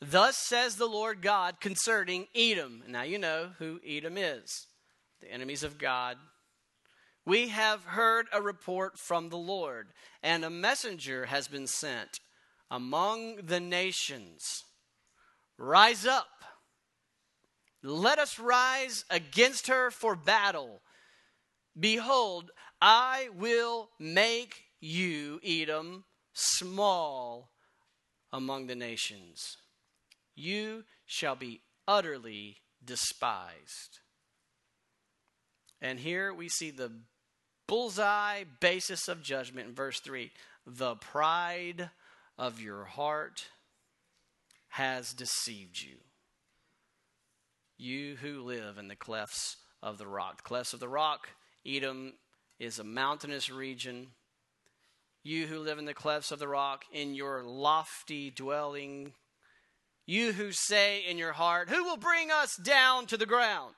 Thus 0.00 0.36
says 0.36 0.76
the 0.76 0.86
Lord 0.86 1.22
God 1.22 1.60
concerning 1.60 2.26
Edom. 2.34 2.82
Now 2.88 3.02
you 3.02 3.18
know 3.18 3.50
who 3.58 3.80
Edom 3.86 4.16
is 4.18 4.66
the 5.20 5.32
enemies 5.32 5.62
of 5.62 5.78
God. 5.78 6.16
We 7.24 7.48
have 7.48 7.84
heard 7.84 8.26
a 8.32 8.42
report 8.42 8.98
from 8.98 9.28
the 9.28 9.36
Lord, 9.36 9.88
and 10.22 10.44
a 10.44 10.50
messenger 10.50 11.26
has 11.26 11.46
been 11.46 11.68
sent 11.68 12.18
among 12.68 13.36
the 13.46 13.60
nations. 13.60 14.64
Rise 15.56 16.04
up 16.04 16.26
let 17.82 18.18
us 18.18 18.38
rise 18.38 19.04
against 19.10 19.66
her 19.66 19.90
for 19.90 20.14
battle. 20.14 20.82
Behold, 21.78 22.50
I 22.80 23.28
will 23.36 23.90
make 23.98 24.62
you, 24.80 25.40
Edom, 25.44 26.04
small 26.32 27.50
among 28.32 28.66
the 28.66 28.74
nations. 28.74 29.56
You 30.34 30.84
shall 31.06 31.36
be 31.36 31.62
utterly 31.86 32.58
despised. 32.84 34.00
And 35.80 35.98
here 35.98 36.32
we 36.32 36.48
see 36.48 36.70
the 36.70 36.92
bullseye 37.66 38.44
basis 38.60 39.08
of 39.08 39.22
judgment 39.22 39.68
in 39.68 39.74
verse 39.74 40.00
3 40.00 40.30
the 40.64 40.94
pride 40.94 41.90
of 42.38 42.60
your 42.60 42.84
heart 42.84 43.48
has 44.68 45.12
deceived 45.12 45.82
you. 45.82 45.96
You 47.82 48.14
who 48.14 48.44
live 48.44 48.78
in 48.78 48.86
the 48.86 48.94
clefts 48.94 49.56
of 49.82 49.98
the 49.98 50.06
rock. 50.06 50.36
The 50.36 50.42
clefts 50.44 50.72
of 50.72 50.78
the 50.78 50.88
rock, 50.88 51.30
Edom 51.66 52.12
is 52.60 52.78
a 52.78 52.84
mountainous 52.84 53.50
region. 53.50 54.12
You 55.24 55.48
who 55.48 55.58
live 55.58 55.80
in 55.80 55.84
the 55.84 55.92
clefts 55.92 56.30
of 56.30 56.38
the 56.38 56.46
rock, 56.46 56.84
in 56.92 57.16
your 57.16 57.42
lofty 57.42 58.30
dwelling, 58.30 59.14
you 60.06 60.30
who 60.30 60.52
say 60.52 61.00
in 61.00 61.18
your 61.18 61.32
heart, 61.32 61.70
Who 61.70 61.82
will 61.82 61.96
bring 61.96 62.30
us 62.30 62.54
down 62.54 63.06
to 63.06 63.16
the 63.16 63.26
ground? 63.26 63.74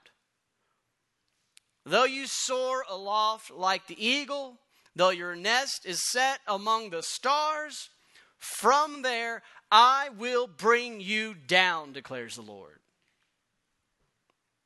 Though 1.86 2.04
you 2.04 2.26
soar 2.26 2.84
aloft 2.90 3.50
like 3.50 3.86
the 3.86 4.06
eagle, 4.06 4.58
though 4.94 5.08
your 5.08 5.34
nest 5.34 5.86
is 5.86 6.10
set 6.10 6.40
among 6.46 6.90
the 6.90 7.02
stars, 7.02 7.88
from 8.36 9.00
there 9.00 9.40
I 9.72 10.10
will 10.10 10.46
bring 10.46 11.00
you 11.00 11.32
down, 11.32 11.94
declares 11.94 12.36
the 12.36 12.42
Lord. 12.42 12.80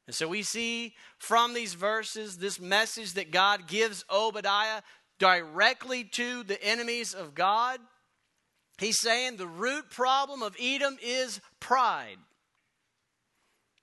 And 0.08 0.14
so 0.14 0.26
we 0.26 0.42
see 0.42 0.94
from 1.18 1.52
these 1.52 1.74
verses 1.74 2.38
this 2.38 2.58
message 2.58 3.12
that 3.12 3.30
God 3.30 3.68
gives 3.68 4.06
Obadiah 4.10 4.80
directly 5.18 6.02
to 6.02 6.42
the 6.44 6.60
enemies 6.64 7.12
of 7.12 7.34
God. 7.34 7.78
He's 8.78 8.98
saying 8.98 9.36
the 9.36 9.46
root 9.46 9.90
problem 9.90 10.42
of 10.42 10.56
Edom 10.58 10.96
is 11.02 11.42
pride. 11.60 12.16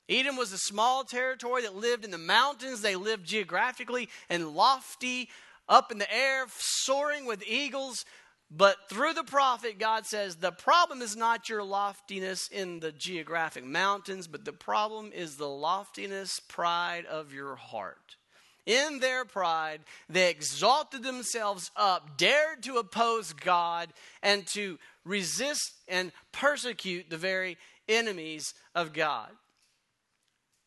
Edom 0.10 0.36
was 0.36 0.52
a 0.52 0.58
small 0.58 1.04
territory 1.04 1.62
that 1.62 1.76
lived 1.76 2.04
in 2.04 2.10
the 2.10 2.18
mountains. 2.18 2.82
They 2.82 2.96
lived 2.96 3.28
geographically 3.28 4.10
and 4.28 4.56
lofty, 4.56 5.30
up 5.70 5.92
in 5.92 6.00
the 6.00 6.12
air, 6.12 6.48
soaring 6.58 7.28
with 7.28 7.44
eagles. 7.48 8.04
But 8.52 8.78
through 8.90 9.14
the 9.14 9.24
prophet, 9.24 9.80
God 9.80 10.06
says 10.06 10.36
the 10.36 10.52
problem 10.52 11.02
is 11.02 11.16
not 11.16 11.50
your 11.50 11.64
loftiness 11.64 12.48
in 12.48 12.80
the 12.80 12.92
geographic 12.92 13.66
mountains, 13.66 14.28
but 14.28 14.46
the 14.46 14.54
problem 14.54 15.12
is 15.14 15.36
the 15.36 15.50
loftiness, 15.50 16.40
pride 16.40 17.06
of 17.06 17.34
your 17.34 17.56
heart. 17.56 18.18
In 18.66 19.00
their 19.00 19.26
pride, 19.26 19.82
they 20.10 20.30
exalted 20.30 21.04
themselves 21.04 21.70
up, 21.76 22.18
dared 22.18 22.64
to 22.64 22.78
oppose 22.78 23.34
God, 23.34 23.90
and 24.24 24.46
to 24.48 24.80
resist 25.04 25.74
and 25.88 26.12
persecute 26.32 27.10
the 27.10 27.18
very 27.18 27.58
enemies 27.88 28.54
of 28.74 28.94
God. 28.94 29.30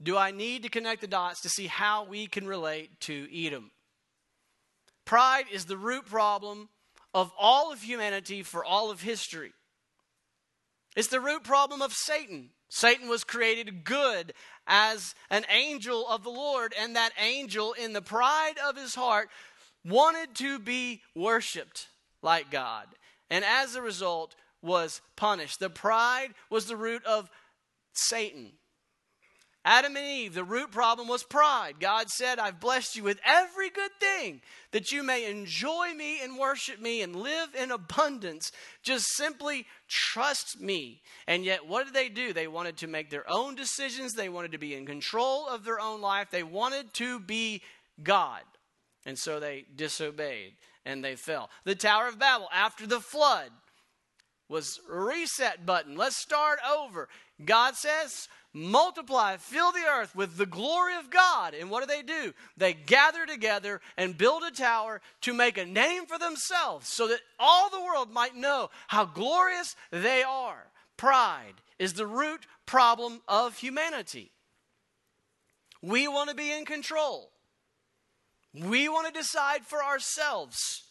Do 0.01 0.17
I 0.17 0.31
need 0.31 0.63
to 0.63 0.69
connect 0.69 1.01
the 1.01 1.09
dots 1.09 1.41
to 1.41 1.49
see 1.49 1.67
how 1.67 2.05
we 2.05 2.29
can 2.29 2.47
relate 2.47 3.01
to 3.01 3.27
Edom? 3.35 3.73
Pride 5.05 5.47
is 5.51 5.65
the 5.65 5.77
root 5.77 6.07
problem 6.07 6.69
of 7.19 7.33
all 7.37 7.73
of 7.73 7.83
humanity 7.83 8.45
for 8.45 8.65
all 8.65 8.93
of 8.93 9.03
history. 9.03 9.53
It's 10.95 11.09
the 11.09 11.19
root 11.19 11.43
problem 11.43 11.83
of 11.83 11.93
Satan. 11.93 12.51
Satan 12.69 13.09
was 13.09 13.25
created 13.25 13.83
good 13.83 14.33
as 14.69 15.17
an 15.29 15.45
angel 15.51 16.07
of 16.07 16.23
the 16.23 16.31
Lord, 16.31 16.73
and 16.81 16.95
that 16.95 17.11
angel, 17.19 17.73
in 17.73 17.93
the 17.93 18.03
pride 18.03 18.55
of 18.65 18.77
his 18.77 18.95
heart, 18.95 19.31
wanted 19.85 20.37
to 20.37 20.61
be 20.61 21.03
worshiped 21.17 21.89
like 22.23 22.53
God. 22.53 22.87
And 23.29 23.45
as 23.45 23.75
a 23.75 23.83
result, 23.83 24.37
was 24.63 25.01
punished. 25.17 25.59
The 25.59 25.71
pride 25.71 26.35
was 26.51 26.67
the 26.67 26.77
root 26.77 27.05
of 27.05 27.29
Satan. 27.95 28.53
Adam 29.69 29.97
and 29.97 30.07
Eve, 30.07 30.33
the 30.33 30.45
root 30.45 30.71
problem 30.71 31.09
was 31.09 31.23
pride. 31.23 31.75
God 31.79 32.09
said, 32.09 32.39
I've 32.39 32.59
blessed 32.59 32.97
you 32.97 33.03
with 33.03 33.21
every 33.23 33.69
good 33.69 33.91
thing 34.01 34.41
that 34.71 34.93
you 34.93 35.03
may 35.03 35.31
enjoy 35.31 35.93
me 35.95 36.23
and 36.23 36.39
worship 36.39 36.81
me 36.81 37.03
and 37.03 37.15
live 37.15 37.51
in 37.55 37.71
abundance. 37.71 38.51
Just 38.83 39.15
simply 39.15 39.67
trust 39.87 40.59
me. 40.59 41.03
And 41.27 41.45
yet, 41.45 41.67
what 41.67 41.85
did 41.85 41.93
they 41.93 42.09
do? 42.09 42.33
They 42.33 42.49
wanted 42.49 42.79
to 42.79 42.87
make 42.87 43.11
their 43.11 43.31
own 43.31 43.57
decisions, 43.57 44.15
they 44.15 44.31
wanted 44.31 44.53
to 44.53 44.59
be 44.59 44.75
in 44.75 44.87
control 44.87 45.47
of 45.47 45.65
their 45.65 45.79
own 45.79 46.01
life, 46.01 46.29
they 46.31 46.43
wanted 46.43 46.95
to 46.95 47.21
be 47.21 47.61
God. 48.03 48.41
And 49.05 49.19
so 49.19 49.39
they 49.39 49.67
disobeyed 49.77 50.55
and 50.87 51.05
they 51.05 51.15
fell. 51.15 51.51
The 51.65 51.75
Tower 51.75 52.09
of 52.09 52.19
Babel, 52.19 52.49
after 52.55 52.87
the 52.87 53.01
flood, 53.01 53.51
was 54.49 54.81
reset 54.89 55.67
button. 55.67 55.95
Let's 55.95 56.17
start 56.17 56.59
over. 56.67 57.11
God 57.45 57.75
says, 57.75 58.29
multiply, 58.53 59.37
fill 59.37 59.73
the 59.73 59.87
earth 59.89 60.15
with 60.17 60.37
the 60.37 60.47
glory 60.47 60.97
of 60.97 61.11
God. 61.11 61.55
And 61.55 61.71
what 61.71 61.81
do 61.81 61.87
they 61.87 62.03
do? 62.03 62.33
They 62.57 62.73
gather 62.73 63.27
together 63.27 63.81
and 63.97 64.17
build 64.19 64.43
a 64.43 64.51
tower 64.51 65.01
to 65.23 65.35
make 65.35 65.59
a 65.59 65.67
name 65.67 66.07
for 66.07 66.19
themselves 66.19 66.89
so 66.89 67.09
that 67.09 67.21
all 67.39 67.71
the 67.71 67.81
world 67.81 68.13
might 68.13 68.35
know 68.35 68.71
how 68.89 69.05
glorious 69.05 69.77
they 69.91 70.23
are. 70.23 70.67
Pride 70.97 71.55
is 71.79 71.95
the 71.95 72.07
root 72.07 72.47
problem 72.67 73.21
of 73.29 73.59
humanity. 73.59 74.33
We 75.81 76.09
want 76.09 76.31
to 76.31 76.35
be 76.35 76.53
in 76.53 76.65
control. 76.65 77.31
We 78.53 78.89
want 78.89 79.07
to 79.07 79.21
decide 79.21 79.65
for 79.65 79.83
ourselves. 79.83 80.83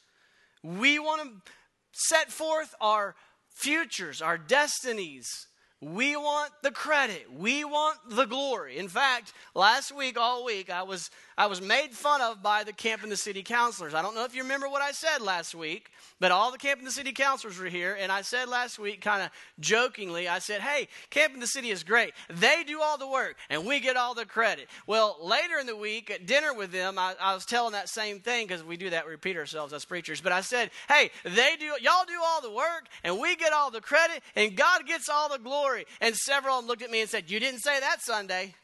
We 0.63 0.99
want 0.99 1.21
to 1.23 1.51
set 1.91 2.31
forth 2.31 2.73
our 2.79 3.15
futures, 3.49 4.21
our 4.21 4.37
destinies. 4.37 5.47
We 5.79 6.15
want 6.15 6.51
the 6.63 6.71
credit. 6.71 7.27
We 7.31 7.63
want 7.63 7.99
the 8.09 8.25
glory. 8.25 8.79
In 8.79 8.87
fact, 8.87 9.33
last 9.53 9.95
week, 9.95 10.17
all 10.19 10.43
week, 10.43 10.71
I 10.71 10.81
was 10.81 11.11
I 11.37 11.45
was 11.45 11.61
made 11.61 11.91
fun 11.91 12.19
of 12.19 12.41
by 12.41 12.63
the 12.63 12.73
Camp 12.73 13.03
in 13.03 13.09
the 13.09 13.17
City 13.17 13.43
counselors. 13.43 13.93
I 13.93 14.01
don't 14.01 14.15
know 14.15 14.25
if 14.25 14.33
you 14.33 14.41
remember 14.41 14.67
what 14.67 14.81
I 14.81 14.91
said 14.91 15.21
last 15.21 15.53
week, 15.53 15.91
but 16.19 16.31
all 16.31 16.51
the 16.51 16.57
Camp 16.57 16.79
in 16.79 16.85
the 16.85 16.91
City 16.91 17.11
counselors 17.11 17.59
were 17.59 17.67
here, 17.67 17.95
and 17.99 18.11
I 18.11 18.23
said 18.23 18.49
last 18.49 18.79
week, 18.79 19.01
kind 19.01 19.21
of 19.21 19.29
jokingly, 19.59 20.27
I 20.27 20.39
said, 20.39 20.61
"Hey, 20.61 20.87
Camp 21.11 21.35
in 21.35 21.39
the 21.39 21.45
City 21.45 21.69
is 21.69 21.83
great. 21.83 22.15
They 22.27 22.63
do 22.63 22.81
all 22.81 22.97
the 22.97 23.07
work, 23.07 23.35
and 23.51 23.63
we 23.63 23.79
get 23.79 23.97
all 23.97 24.15
the 24.15 24.25
credit." 24.25 24.69
Well, 24.87 25.19
later 25.21 25.59
in 25.59 25.67
the 25.67 25.77
week 25.77 26.09
at 26.09 26.25
dinner 26.25 26.55
with 26.55 26.71
them, 26.71 26.97
I, 26.97 27.13
I 27.21 27.35
was 27.35 27.45
telling 27.45 27.73
that 27.73 27.87
same 27.87 28.19
thing 28.19 28.47
because 28.47 28.63
we 28.63 28.77
do 28.77 28.89
that, 28.89 29.05
we 29.05 29.11
repeat 29.11 29.37
ourselves 29.37 29.73
as 29.73 29.85
preachers. 29.85 30.21
But 30.21 30.31
I 30.31 30.41
said, 30.41 30.71
"Hey, 30.87 31.11
they 31.23 31.55
do, 31.59 31.73
y'all 31.81 32.05
do 32.07 32.19
all 32.25 32.41
the 32.41 32.51
work, 32.51 32.87
and 33.03 33.19
we 33.19 33.35
get 33.35 33.53
all 33.53 33.69
the 33.69 33.79
credit, 33.79 34.23
and 34.35 34.57
God 34.57 34.87
gets 34.87 35.07
all 35.07 35.29
the 35.29 35.37
glory." 35.37 35.66
And 36.01 36.15
several 36.15 36.57
of 36.57 36.63
them 36.63 36.67
looked 36.67 36.81
at 36.81 36.91
me 36.91 37.01
and 37.01 37.09
said, 37.09 37.29
"You 37.29 37.39
didn't 37.39 37.59
say 37.59 37.79
that 37.79 38.01
Sunday." 38.01 38.55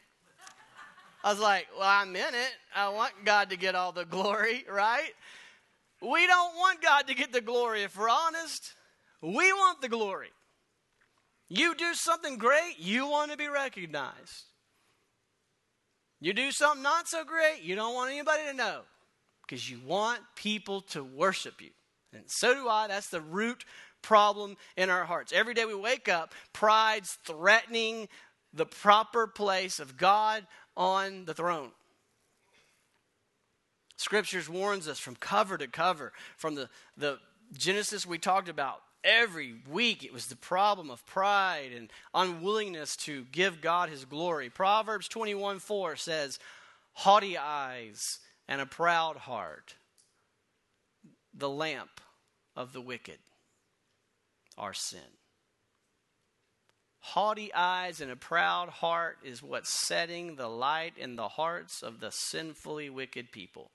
I 1.23 1.31
was 1.31 1.39
like, 1.39 1.67
well, 1.77 1.87
I 1.87 2.03
meant 2.03 2.35
it. 2.35 2.51
I 2.75 2.89
want 2.89 3.13
God 3.23 3.51
to 3.51 3.55
get 3.55 3.75
all 3.75 3.93
the 3.93 4.03
glory, 4.03 4.65
right? 4.71 5.13
We 6.01 6.27
don't 6.27 6.55
want 6.55 6.81
God 6.81 7.07
to 7.07 7.15
get 7.15 7.31
the 7.31 7.39
glory 7.39 7.83
if 7.83 7.97
we're 7.97 8.09
honest. 8.09 8.73
We 9.21 9.53
want 9.53 9.81
the 9.81 9.87
glory. 9.87 10.31
You 11.47 11.75
do 11.75 11.93
something 11.93 12.37
great, 12.37 12.75
you 12.77 13.07
want 13.07 13.31
to 13.31 13.37
be 13.37 13.47
recognized. 13.47 14.43
You 16.19 16.33
do 16.33 16.51
something 16.51 16.83
not 16.83 17.07
so 17.07 17.23
great, 17.23 17.61
you 17.61 17.75
don't 17.75 17.93
want 17.93 18.11
anybody 18.11 18.43
to 18.49 18.53
know 18.53 18.81
because 19.45 19.69
you 19.69 19.79
want 19.85 20.19
people 20.35 20.81
to 20.81 21.03
worship 21.03 21.61
you. 21.61 21.69
And 22.13 22.23
so 22.27 22.53
do 22.53 22.67
I. 22.67 22.87
That's 22.87 23.09
the 23.09 23.21
root 23.21 23.65
problem 24.03 24.57
in 24.77 24.89
our 24.89 25.05
hearts. 25.05 25.33
Every 25.33 25.53
day 25.53 25.65
we 25.65 25.75
wake 25.75 26.07
up, 26.07 26.33
pride's 26.51 27.17
threatening 27.23 28.07
the 28.53 28.65
proper 28.65 29.25
place 29.25 29.79
of 29.79 29.97
God 29.97 30.45
on 30.77 31.25
the 31.25 31.33
throne. 31.33 31.71
Scriptures 33.95 34.49
warns 34.49 34.87
us 34.87 34.99
from 34.99 35.15
cover 35.15 35.57
to 35.57 35.67
cover, 35.67 36.13
from 36.37 36.55
the, 36.55 36.69
the 36.97 37.19
Genesis 37.57 38.05
we 38.05 38.17
talked 38.17 38.49
about 38.49 38.81
every 39.03 39.55
week. 39.69 40.03
It 40.03 40.13
was 40.13 40.27
the 40.27 40.35
problem 40.35 40.89
of 40.89 41.05
pride 41.05 41.71
and 41.75 41.89
unwillingness 42.13 42.95
to 42.97 43.25
give 43.31 43.61
God 43.61 43.89
his 43.89 44.05
glory. 44.05 44.49
Proverbs 44.49 45.07
21 45.07 45.59
4 45.59 45.95
says, 45.95 46.39
Haughty 46.93 47.37
eyes 47.37 48.19
and 48.47 48.61
a 48.61 48.65
proud 48.65 49.17
heart, 49.17 49.75
the 51.33 51.49
lamp 51.49 52.01
of 52.55 52.73
the 52.73 52.81
wicked 52.81 53.17
are 54.57 54.73
sin. 54.73 54.99
Haughty 56.99 57.53
eyes 57.53 57.99
and 57.99 58.09
a 58.09 58.15
proud 58.15 58.69
heart 58.69 59.17
is 59.25 59.43
what's 59.43 59.69
setting 59.69 60.35
the 60.35 60.47
light 60.47 60.93
in 60.97 61.17
the 61.17 61.27
hearts 61.27 61.81
of 61.81 61.99
the 61.99 62.11
sinfully 62.11 62.89
wicked 62.89 63.31
people. 63.31 63.71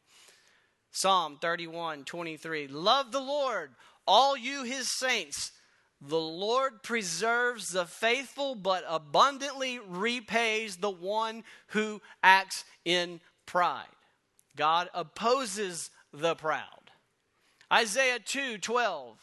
Psalm 0.90 1.36
31 1.40 2.04
23. 2.04 2.68
Love 2.68 3.12
the 3.12 3.20
Lord, 3.20 3.70
all 4.06 4.36
you 4.36 4.64
his 4.64 4.90
saints. 4.90 5.52
The 6.00 6.18
Lord 6.18 6.82
preserves 6.82 7.70
the 7.70 7.84
faithful, 7.84 8.54
but 8.54 8.84
abundantly 8.88 9.78
repays 9.86 10.76
the 10.76 10.90
one 10.90 11.44
who 11.68 12.00
acts 12.22 12.64
in 12.84 13.20
pride. 13.46 13.84
God 14.56 14.88
opposes 14.94 15.90
the 16.12 16.34
proud. 16.34 16.90
Isaiah 17.70 18.20
2 18.24 18.58
12 18.58 19.18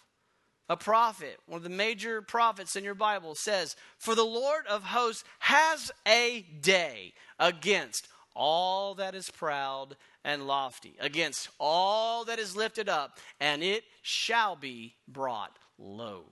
a 0.67 0.78
prophet, 0.78 1.38
one 1.45 1.58
of 1.58 1.63
the 1.63 1.69
major 1.69 2.21
prophets 2.21 2.75
in 2.75 2.84
your 2.84 2.95
Bible, 2.95 3.36
says, 3.36 3.75
For 3.97 4.15
the 4.15 4.23
Lord 4.23 4.65
of 4.67 4.84
hosts 4.84 5.23
has 5.39 5.91
a 6.08 6.45
day 6.62 7.13
against 7.39 8.08
all 8.36 8.95
that 8.95 9.15
is 9.15 9.30
proud 9.30 9.95
and 10.23 10.47
lofty, 10.47 10.95
against 10.99 11.49
all 11.60 12.25
that 12.25 12.39
is 12.39 12.56
lifted 12.56 12.89
up, 12.89 13.17
and 13.39 13.63
it 13.63 13.84
shall 14.01 14.56
be 14.56 14.95
brought 15.08 15.58
low. 15.78 16.25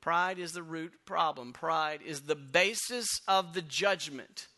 Pride 0.00 0.38
is 0.38 0.52
the 0.52 0.62
root 0.62 0.92
problem. 1.04 1.52
Pride 1.52 2.00
is 2.04 2.22
the 2.22 2.36
basis 2.36 3.08
of 3.28 3.54
the 3.54 3.62
judgment. 3.62 4.48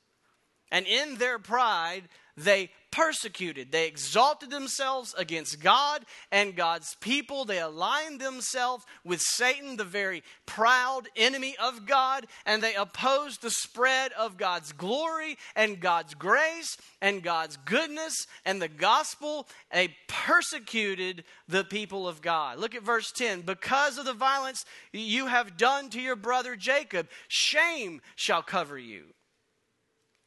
And 0.71 0.87
in 0.87 1.17
their 1.17 1.39
pride, 1.39 2.05
they 2.37 2.71
persecuted. 2.95 3.73
They 3.73 3.89
exalted 3.89 4.51
themselves 4.51 5.17
against 5.19 5.61
God 5.61 6.05
and 6.31 6.55
God's 6.55 6.95
people. 7.01 7.45
They 7.45 7.59
aligned 7.59 8.21
themselves 8.21 8.85
with 9.05 9.21
Satan, 9.21 9.77
the 9.77 9.85
very 9.85 10.23
proud 10.47 11.09
enemy 11.17 11.57
of 11.61 11.87
God, 11.87 12.29
and 12.47 12.63
they 12.63 12.77
opposed 12.77 13.43
the 13.43 13.51
spread 13.51 14.13
of 14.13 14.37
God's 14.37 14.71
glory 14.73 15.37
and 15.57 15.81
God's 15.81 16.15
grace 16.15 16.77
and 17.03 17.21
God's 17.21 17.57
goodness 17.65 18.29
and 18.45 18.63
the 18.63 18.69
gospel. 18.69 19.49
They 19.73 19.97
persecuted 20.07 21.25
the 21.49 21.65
people 21.65 22.07
of 22.07 22.23
God. 22.23 22.61
Look 22.61 22.77
at 22.77 22.85
verse 22.85 23.11
10. 23.11 23.41
Because 23.41 23.99
of 23.99 24.05
the 24.05 24.13
violence 24.13 24.65
you 24.93 25.27
have 25.27 25.57
done 25.57 25.91
to 25.91 26.01
your 26.01 26.15
brother 26.15 26.55
Jacob, 26.55 27.09
shame 27.27 28.01
shall 28.15 28.43
cover 28.43 28.79
you, 28.79 29.07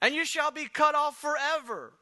and 0.01 0.13
you 0.13 0.25
shall 0.25 0.51
be 0.51 0.65
cut 0.65 0.95
off 0.95 1.15
forever. 1.15 1.93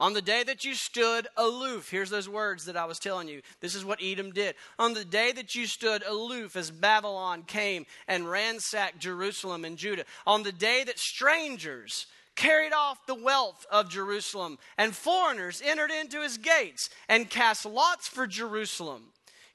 On 0.00 0.12
the 0.12 0.22
day 0.22 0.44
that 0.44 0.64
you 0.64 0.74
stood 0.74 1.26
aloof, 1.36 1.90
here's 1.90 2.10
those 2.10 2.28
words 2.28 2.66
that 2.66 2.76
I 2.76 2.84
was 2.84 3.00
telling 3.00 3.26
you. 3.26 3.42
This 3.60 3.74
is 3.74 3.84
what 3.84 4.02
Edom 4.02 4.30
did. 4.30 4.54
On 4.78 4.94
the 4.94 5.04
day 5.04 5.32
that 5.32 5.56
you 5.56 5.66
stood 5.66 6.04
aloof 6.04 6.54
as 6.54 6.70
Babylon 6.70 7.42
came 7.42 7.84
and 8.06 8.30
ransacked 8.30 9.00
Jerusalem 9.00 9.64
and 9.64 9.76
Judah, 9.76 10.04
on 10.24 10.44
the 10.44 10.52
day 10.52 10.84
that 10.84 11.00
strangers 11.00 12.06
carried 12.36 12.72
off 12.72 13.06
the 13.06 13.14
wealth 13.16 13.66
of 13.72 13.90
Jerusalem 13.90 14.58
and 14.76 14.94
foreigners 14.94 15.60
entered 15.64 15.90
into 15.90 16.22
his 16.22 16.38
gates 16.38 16.90
and 17.08 17.28
cast 17.28 17.66
lots 17.66 18.06
for 18.06 18.28
Jerusalem, 18.28 19.02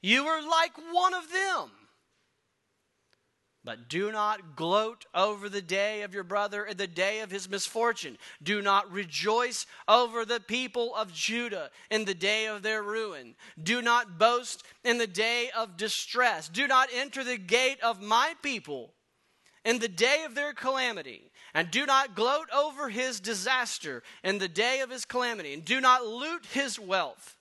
you 0.02 0.26
were 0.26 0.42
like 0.42 0.72
one 0.92 1.14
of 1.14 1.32
them. 1.32 1.70
But 3.64 3.88
do 3.88 4.12
not 4.12 4.56
gloat 4.56 5.06
over 5.14 5.48
the 5.48 5.62
day 5.62 6.02
of 6.02 6.12
your 6.12 6.22
brother 6.22 6.64
and 6.64 6.76
the 6.76 6.86
day 6.86 7.20
of 7.20 7.30
his 7.30 7.48
misfortune. 7.48 8.18
Do 8.42 8.60
not 8.60 8.92
rejoice 8.92 9.64
over 9.88 10.26
the 10.26 10.40
people 10.40 10.94
of 10.94 11.14
Judah 11.14 11.70
in 11.90 12.04
the 12.04 12.14
day 12.14 12.46
of 12.46 12.62
their 12.62 12.82
ruin. 12.82 13.34
Do 13.60 13.80
not 13.80 14.18
boast 14.18 14.64
in 14.84 14.98
the 14.98 15.06
day 15.06 15.50
of 15.56 15.78
distress. 15.78 16.48
Do 16.48 16.68
not 16.68 16.90
enter 16.94 17.24
the 17.24 17.38
gate 17.38 17.80
of 17.82 18.02
my 18.02 18.34
people 18.42 18.92
in 19.64 19.78
the 19.78 19.88
day 19.88 20.24
of 20.26 20.34
their 20.34 20.52
calamity. 20.52 21.30
And 21.54 21.70
do 21.70 21.86
not 21.86 22.14
gloat 22.14 22.48
over 22.54 22.90
his 22.90 23.18
disaster 23.18 24.02
in 24.22 24.38
the 24.38 24.48
day 24.48 24.80
of 24.80 24.90
his 24.90 25.06
calamity. 25.06 25.54
And 25.54 25.64
do 25.64 25.80
not 25.80 26.04
loot 26.04 26.44
his 26.52 26.78
wealth 26.78 27.38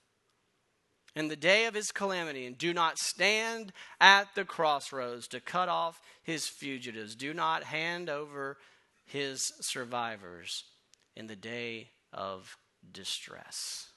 in 1.15 1.27
the 1.27 1.36
day 1.36 1.65
of 1.65 1.75
his 1.75 1.91
calamity, 1.91 2.45
and 2.45 2.57
do 2.57 2.73
not 2.73 2.97
stand 2.97 3.71
at 4.01 4.33
the 4.36 4.45
crossroads 4.45 5.27
to 5.27 5.39
cut 5.39 5.69
off 5.69 6.01
his 6.23 6.47
fugitives. 6.47 7.15
Do 7.15 7.33
not 7.33 7.63
hand 7.63 8.09
over 8.09 8.57
his 9.05 9.53
survivors 9.62 10.63
in 11.15 11.27
the 11.27 11.36
day 11.36 11.91
of 12.12 12.57
distress. 12.91 13.89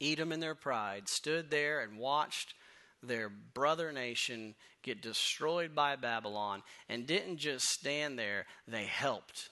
Edom, 0.00 0.32
in 0.32 0.40
their 0.40 0.54
pride, 0.54 1.08
stood 1.08 1.50
there 1.50 1.80
and 1.80 1.98
watched 1.98 2.54
their 3.02 3.28
brother 3.28 3.92
nation 3.92 4.54
get 4.82 5.02
destroyed 5.02 5.74
by 5.74 5.96
Babylon 5.96 6.62
and 6.88 7.06
didn't 7.06 7.38
just 7.38 7.68
stand 7.68 8.18
there, 8.18 8.46
they 8.66 8.84
helped. 8.84 9.50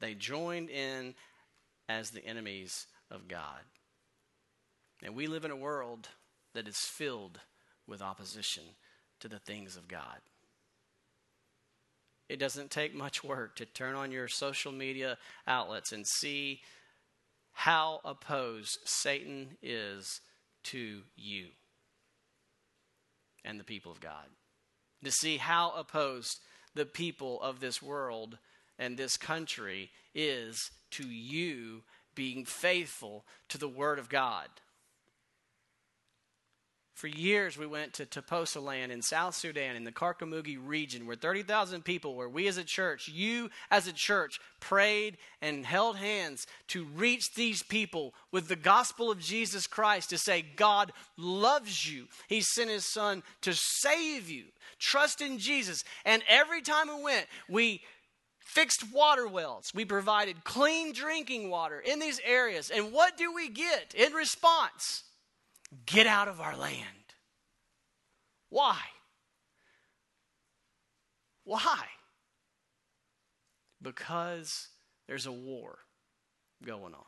They 0.00 0.14
joined 0.14 0.70
in 0.70 1.14
as 1.88 2.10
the 2.10 2.24
enemies 2.24 2.86
of 3.10 3.28
God. 3.28 3.60
And 5.02 5.14
we 5.14 5.26
live 5.26 5.44
in 5.44 5.50
a 5.50 5.56
world 5.56 6.08
that 6.54 6.68
is 6.68 6.78
filled 6.78 7.40
with 7.86 8.02
opposition 8.02 8.64
to 9.20 9.28
the 9.28 9.38
things 9.38 9.76
of 9.76 9.88
God. 9.88 10.18
It 12.28 12.38
doesn't 12.38 12.70
take 12.70 12.94
much 12.94 13.24
work 13.24 13.56
to 13.56 13.64
turn 13.64 13.94
on 13.94 14.12
your 14.12 14.28
social 14.28 14.70
media 14.72 15.16
outlets 15.46 15.92
and 15.92 16.06
see 16.06 16.60
how 17.52 18.00
opposed 18.04 18.78
Satan 18.84 19.56
is 19.62 20.20
to 20.64 21.02
you 21.16 21.46
and 23.44 23.58
the 23.58 23.64
people 23.64 23.90
of 23.90 24.00
God. 24.00 24.26
To 25.04 25.10
see 25.10 25.38
how 25.38 25.72
opposed 25.76 26.38
the 26.74 26.84
people 26.84 27.40
of 27.40 27.60
this 27.60 27.82
world 27.82 28.38
and 28.78 28.96
this 28.96 29.16
country 29.16 29.90
is 30.14 30.70
to 30.92 31.08
you 31.08 31.82
being 32.14 32.44
faithful 32.44 33.24
to 33.48 33.58
the 33.58 33.68
Word 33.68 33.98
of 33.98 34.08
God. 34.08 34.48
For 36.98 37.06
years, 37.06 37.56
we 37.56 37.64
went 37.68 37.92
to 37.92 38.06
Toposa 38.06 38.60
land 38.60 38.90
in 38.90 39.02
South 39.02 39.36
Sudan 39.36 39.76
in 39.76 39.84
the 39.84 39.92
Karkamugi 39.92 40.58
region 40.60 41.06
where 41.06 41.14
30,000 41.14 41.84
people, 41.84 42.16
where 42.16 42.28
we 42.28 42.48
as 42.48 42.56
a 42.56 42.64
church, 42.64 43.06
you 43.06 43.50
as 43.70 43.86
a 43.86 43.92
church, 43.92 44.40
prayed 44.58 45.16
and 45.40 45.64
held 45.64 45.96
hands 45.96 46.48
to 46.66 46.86
reach 46.96 47.36
these 47.36 47.62
people 47.62 48.14
with 48.32 48.48
the 48.48 48.56
gospel 48.56 49.12
of 49.12 49.20
Jesus 49.20 49.68
Christ 49.68 50.10
to 50.10 50.18
say, 50.18 50.44
God 50.56 50.90
loves 51.16 51.88
you. 51.88 52.08
He 52.26 52.40
sent 52.40 52.68
his 52.68 52.84
son 52.84 53.22
to 53.42 53.54
save 53.54 54.28
you. 54.28 54.46
Trust 54.80 55.20
in 55.20 55.38
Jesus. 55.38 55.84
And 56.04 56.24
every 56.26 56.62
time 56.62 56.88
we 56.88 57.00
went, 57.00 57.26
we 57.48 57.80
fixed 58.40 58.92
water 58.92 59.28
wells. 59.28 59.70
We 59.72 59.84
provided 59.84 60.42
clean 60.42 60.92
drinking 60.92 61.48
water 61.48 61.78
in 61.78 62.00
these 62.00 62.20
areas. 62.24 62.72
And 62.74 62.92
what 62.92 63.16
do 63.16 63.32
we 63.32 63.50
get 63.50 63.94
in 63.94 64.14
response? 64.14 65.04
Get 65.86 66.06
out 66.06 66.28
of 66.28 66.40
our 66.40 66.56
land. 66.56 66.84
Why? 68.48 68.78
Why? 71.44 71.84
Because 73.82 74.68
there's 75.06 75.26
a 75.26 75.32
war 75.32 75.78
going 76.64 76.94
on. 76.94 77.04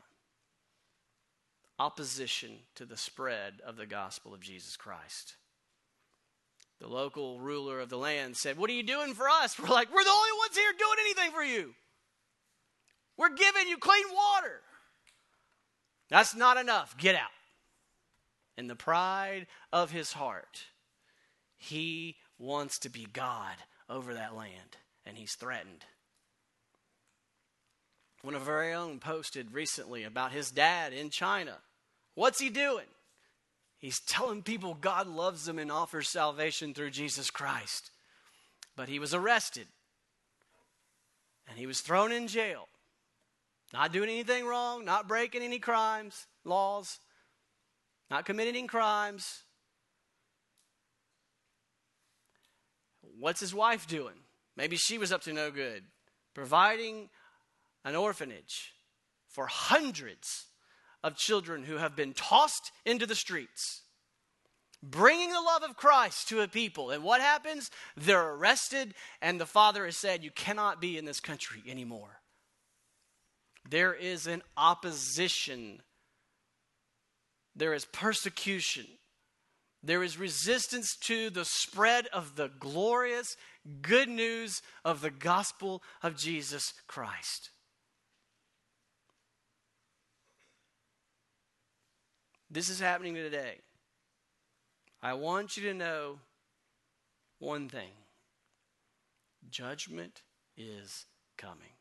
Opposition 1.79 2.51
to 2.75 2.85
the 2.85 2.97
spread 2.97 3.61
of 3.65 3.75
the 3.75 3.87
gospel 3.87 4.33
of 4.33 4.41
Jesus 4.41 4.77
Christ. 4.77 5.35
The 6.79 6.87
local 6.87 7.39
ruler 7.39 7.79
of 7.79 7.89
the 7.89 7.97
land 7.97 8.37
said, 8.37 8.57
What 8.57 8.69
are 8.69 8.73
you 8.73 8.83
doing 8.83 9.13
for 9.13 9.27
us? 9.27 9.59
We're 9.59 9.69
like, 9.69 9.93
We're 9.93 10.03
the 10.03 10.09
only 10.09 10.31
ones 10.39 10.55
here 10.55 10.71
doing 10.77 10.97
anything 11.01 11.31
for 11.31 11.43
you. 11.43 11.73
We're 13.17 13.35
giving 13.35 13.67
you 13.67 13.77
clean 13.77 14.05
water. 14.13 14.61
That's 16.09 16.35
not 16.35 16.57
enough. 16.57 16.97
Get 16.97 17.15
out 17.15 17.29
in 18.57 18.67
the 18.67 18.75
pride 18.75 19.47
of 19.71 19.91
his 19.91 20.13
heart, 20.13 20.65
he 21.57 22.17
wants 22.37 22.79
to 22.79 22.89
be 22.89 23.07
God 23.11 23.55
over 23.89 24.13
that 24.13 24.35
land, 24.35 24.77
and 25.05 25.17
he's 25.17 25.35
threatened. 25.35 25.85
One 28.21 28.35
of 28.35 28.47
our 28.47 28.71
own 28.73 28.99
posted 28.99 29.53
recently 29.53 30.03
about 30.03 30.31
his 30.31 30.51
dad 30.51 30.93
in 30.93 31.09
China. 31.09 31.57
What's 32.13 32.39
he 32.39 32.49
doing? 32.49 32.85
He's 33.79 33.99
telling 33.99 34.43
people 34.43 34.75
God 34.75 35.07
loves 35.07 35.45
them 35.45 35.57
and 35.57 35.71
offers 35.71 36.07
salvation 36.07 36.73
through 36.73 36.91
Jesus 36.91 37.31
Christ. 37.31 37.89
But 38.75 38.89
he 38.89 38.99
was 38.99 39.13
arrested 39.13 39.67
and 41.49 41.57
he 41.57 41.65
was 41.65 41.81
thrown 41.81 42.11
in 42.11 42.27
jail. 42.27 42.67
Not 43.73 43.91
doing 43.91 44.09
anything 44.09 44.45
wrong, 44.45 44.85
not 44.85 45.07
breaking 45.07 45.41
any 45.41 45.57
crimes, 45.57 46.27
laws, 46.43 46.99
not 48.11 48.25
committing 48.25 48.67
crimes. 48.67 49.43
What's 53.17 53.39
his 53.39 53.55
wife 53.55 53.87
doing? 53.87 54.15
Maybe 54.57 54.75
she 54.75 54.97
was 54.97 55.13
up 55.13 55.21
to 55.21 55.33
no 55.33 55.49
good. 55.49 55.83
Providing 56.33 57.09
an 57.85 57.95
orphanage 57.95 58.73
for 59.29 59.47
hundreds 59.47 60.47
of 61.01 61.15
children 61.15 61.63
who 61.63 61.77
have 61.77 61.95
been 61.95 62.13
tossed 62.13 62.71
into 62.85 63.05
the 63.05 63.15
streets. 63.15 63.83
Bringing 64.83 65.29
the 65.29 65.39
love 65.39 65.63
of 65.63 65.77
Christ 65.77 66.27
to 66.29 66.41
a 66.41 66.49
people. 66.49 66.91
And 66.91 67.03
what 67.03 67.21
happens? 67.21 67.71
They're 67.95 68.33
arrested, 68.33 68.93
and 69.21 69.39
the 69.39 69.45
father 69.45 69.85
has 69.85 69.95
said, 69.95 70.23
You 70.23 70.31
cannot 70.31 70.81
be 70.81 70.97
in 70.97 71.05
this 71.05 71.21
country 71.21 71.63
anymore. 71.65 72.19
There 73.69 73.93
is 73.93 74.27
an 74.27 74.41
opposition 74.57 75.81
there 77.55 77.73
is 77.73 77.85
persecution. 77.85 78.85
There 79.83 80.03
is 80.03 80.17
resistance 80.17 80.95
to 81.01 81.29
the 81.29 81.45
spread 81.45 82.07
of 82.13 82.35
the 82.35 82.49
glorious 82.59 83.35
good 83.81 84.09
news 84.09 84.61
of 84.85 85.01
the 85.01 85.09
gospel 85.09 85.81
of 86.03 86.17
Jesus 86.17 86.73
Christ. 86.87 87.49
This 92.49 92.69
is 92.69 92.79
happening 92.79 93.15
today. 93.15 93.59
I 95.01 95.13
want 95.13 95.57
you 95.57 95.63
to 95.63 95.73
know 95.73 96.19
one 97.39 97.69
thing 97.69 97.89
Judgment 99.49 100.21
is 100.55 101.05
coming. 101.37 101.73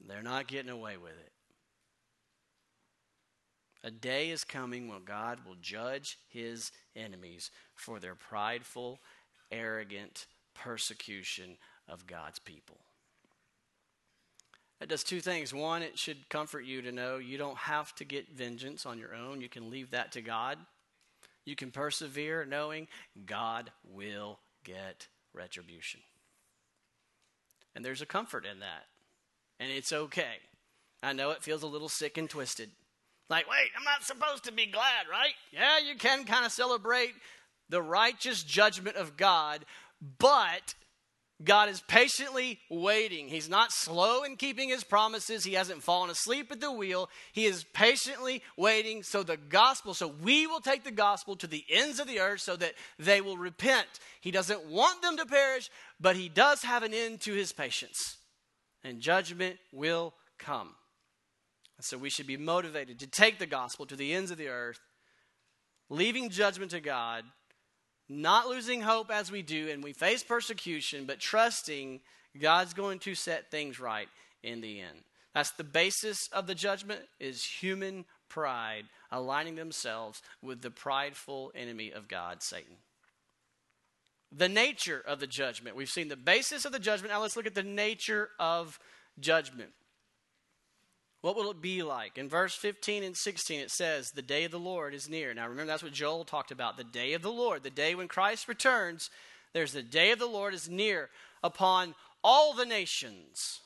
They're 0.00 0.22
not 0.22 0.46
getting 0.46 0.70
away 0.70 0.96
with 0.96 1.12
it. 1.12 1.32
A 3.84 3.90
day 3.90 4.30
is 4.30 4.42
coming 4.44 4.88
when 4.88 5.04
God 5.04 5.40
will 5.46 5.56
judge 5.60 6.18
his 6.28 6.72
enemies 6.96 7.50
for 7.74 8.00
their 8.00 8.14
prideful, 8.16 8.98
arrogant 9.52 10.26
persecution 10.54 11.56
of 11.88 12.06
God's 12.06 12.38
people. 12.38 12.78
It 14.80 14.88
does 14.88 15.02
two 15.02 15.20
things. 15.20 15.52
One, 15.52 15.82
it 15.82 15.98
should 15.98 16.28
comfort 16.28 16.64
you 16.64 16.82
to 16.82 16.92
know 16.92 17.18
you 17.18 17.38
don't 17.38 17.56
have 17.56 17.94
to 17.96 18.04
get 18.04 18.30
vengeance 18.30 18.86
on 18.86 18.98
your 18.98 19.14
own. 19.14 19.40
You 19.40 19.48
can 19.48 19.70
leave 19.70 19.90
that 19.90 20.12
to 20.12 20.22
God. 20.22 20.58
You 21.44 21.56
can 21.56 21.70
persevere 21.70 22.44
knowing 22.44 22.86
God 23.26 23.70
will 23.84 24.38
get 24.64 25.08
retribution. 25.32 26.00
And 27.74 27.84
there's 27.84 28.02
a 28.02 28.06
comfort 28.06 28.44
in 28.44 28.60
that. 28.60 28.84
And 29.58 29.70
it's 29.72 29.92
okay. 29.92 30.36
I 31.02 31.12
know 31.12 31.30
it 31.30 31.42
feels 31.42 31.62
a 31.62 31.68
little 31.68 31.88
sick 31.88 32.18
and 32.18 32.28
twisted. 32.28 32.70
Like, 33.30 33.48
wait, 33.48 33.70
I'm 33.76 33.84
not 33.84 34.04
supposed 34.04 34.44
to 34.44 34.52
be 34.52 34.66
glad, 34.66 35.06
right? 35.10 35.34
Yeah, 35.52 35.78
you 35.78 35.96
can 35.96 36.24
kind 36.24 36.46
of 36.46 36.52
celebrate 36.52 37.12
the 37.68 37.82
righteous 37.82 38.42
judgment 38.42 38.96
of 38.96 39.16
God, 39.16 39.64
but 40.18 40.74
God 41.44 41.68
is 41.68 41.80
patiently 41.82 42.58
waiting. 42.68 43.28
He's 43.28 43.48
not 43.48 43.70
slow 43.70 44.24
in 44.24 44.36
keeping 44.36 44.70
his 44.70 44.82
promises. 44.82 45.44
He 45.44 45.52
hasn't 45.52 45.84
fallen 45.84 46.10
asleep 46.10 46.50
at 46.50 46.60
the 46.60 46.72
wheel. 46.72 47.08
He 47.32 47.44
is 47.44 47.64
patiently 47.74 48.42
waiting 48.56 49.04
so 49.04 49.22
the 49.22 49.36
gospel, 49.36 49.94
so 49.94 50.08
we 50.08 50.48
will 50.48 50.60
take 50.60 50.82
the 50.82 50.90
gospel 50.90 51.36
to 51.36 51.46
the 51.46 51.64
ends 51.70 52.00
of 52.00 52.08
the 52.08 52.18
earth 52.18 52.40
so 52.40 52.56
that 52.56 52.74
they 52.98 53.20
will 53.20 53.36
repent. 53.36 53.86
He 54.20 54.32
doesn't 54.32 54.66
want 54.66 55.00
them 55.00 55.16
to 55.18 55.26
perish, 55.26 55.70
but 56.00 56.16
he 56.16 56.28
does 56.28 56.62
have 56.62 56.82
an 56.82 56.92
end 56.92 57.20
to 57.20 57.34
his 57.34 57.52
patience. 57.52 58.16
And 58.82 59.00
judgment 59.00 59.58
will 59.70 60.14
come. 60.38 60.74
So 61.80 61.96
we 61.96 62.10
should 62.10 62.26
be 62.26 62.36
motivated 62.36 62.98
to 63.00 63.06
take 63.06 63.38
the 63.38 63.46
gospel 63.46 63.86
to 63.86 63.96
the 63.96 64.12
ends 64.12 64.30
of 64.30 64.38
the 64.38 64.48
earth, 64.48 64.80
leaving 65.88 66.28
judgment 66.28 66.72
to 66.72 66.80
God 66.80 67.24
not 68.08 68.48
losing 68.48 68.80
hope 68.80 69.10
as 69.10 69.30
we 69.30 69.42
do, 69.42 69.68
and 69.68 69.84
we 69.84 69.92
face 69.92 70.22
persecution, 70.22 71.04
but 71.04 71.20
trusting 71.20 72.00
God's 72.40 72.72
going 72.72 72.98
to 73.00 73.14
set 73.14 73.50
things 73.50 73.78
right 73.78 74.08
in 74.42 74.60
the 74.60 74.80
end. 74.80 75.02
That's 75.34 75.50
the 75.52 75.64
basis 75.64 76.28
of 76.32 76.46
the 76.46 76.54
judgment 76.54 77.00
is 77.20 77.44
human 77.44 78.06
pride 78.28 78.84
aligning 79.10 79.56
themselves 79.56 80.22
with 80.42 80.62
the 80.62 80.70
prideful 80.70 81.52
enemy 81.54 81.92
of 81.92 82.08
God, 82.08 82.42
Satan. 82.42 82.76
The 84.32 84.48
nature 84.48 85.02
of 85.06 85.20
the 85.20 85.26
judgment. 85.26 85.76
We've 85.76 85.88
seen 85.88 86.08
the 86.08 86.16
basis 86.16 86.64
of 86.64 86.72
the 86.72 86.78
judgment. 86.78 87.12
Now 87.12 87.22
let's 87.22 87.36
look 87.36 87.46
at 87.46 87.54
the 87.54 87.62
nature 87.62 88.30
of 88.38 88.78
judgment. 89.20 89.70
What 91.28 91.36
will 91.36 91.50
it 91.50 91.60
be 91.60 91.82
like? 91.82 92.16
In 92.16 92.30
verse 92.30 92.54
15 92.54 93.02
and 93.02 93.14
16, 93.14 93.60
it 93.60 93.70
says, 93.70 94.12
The 94.12 94.22
day 94.22 94.44
of 94.44 94.50
the 94.50 94.58
Lord 94.58 94.94
is 94.94 95.10
near. 95.10 95.34
Now 95.34 95.46
remember, 95.46 95.70
that's 95.70 95.82
what 95.82 95.92
Joel 95.92 96.24
talked 96.24 96.50
about. 96.50 96.78
The 96.78 96.84
day 96.84 97.12
of 97.12 97.20
the 97.20 97.30
Lord, 97.30 97.62
the 97.62 97.68
day 97.68 97.94
when 97.94 98.08
Christ 98.08 98.48
returns, 98.48 99.10
there's 99.52 99.74
the 99.74 99.82
day 99.82 100.10
of 100.12 100.18
the 100.18 100.24
Lord 100.24 100.54
is 100.54 100.70
near 100.70 101.10
upon 101.44 101.94
all 102.24 102.54
the 102.54 102.64
nations. 102.64 103.60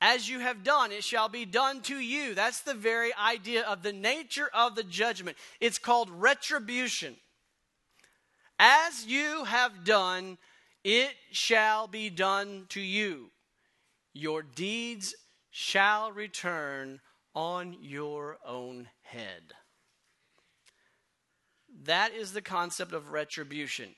As 0.00 0.28
you 0.28 0.38
have 0.38 0.62
done, 0.62 0.92
it 0.92 1.02
shall 1.02 1.28
be 1.28 1.44
done 1.44 1.80
to 1.80 1.96
you. 1.96 2.36
That's 2.36 2.60
the 2.60 2.74
very 2.74 3.12
idea 3.12 3.64
of 3.64 3.82
the 3.82 3.92
nature 3.92 4.48
of 4.54 4.76
the 4.76 4.84
judgment. 4.84 5.36
It's 5.58 5.78
called 5.78 6.08
retribution. 6.08 7.16
As 8.60 9.06
you 9.08 9.42
have 9.42 9.84
done, 9.84 10.38
it 10.84 11.10
shall 11.32 11.88
be 11.88 12.10
done 12.10 12.66
to 12.68 12.80
you. 12.80 13.32
Your 14.14 14.44
deeds 14.44 15.16
shall 15.50 16.12
return 16.12 17.00
on 17.34 17.76
your 17.80 18.38
own 18.46 18.88
head. 19.02 19.54
That 21.84 22.12
is 22.12 22.32
the 22.32 22.42
concept 22.42 22.92
of 22.92 23.12
retribution. 23.12 23.94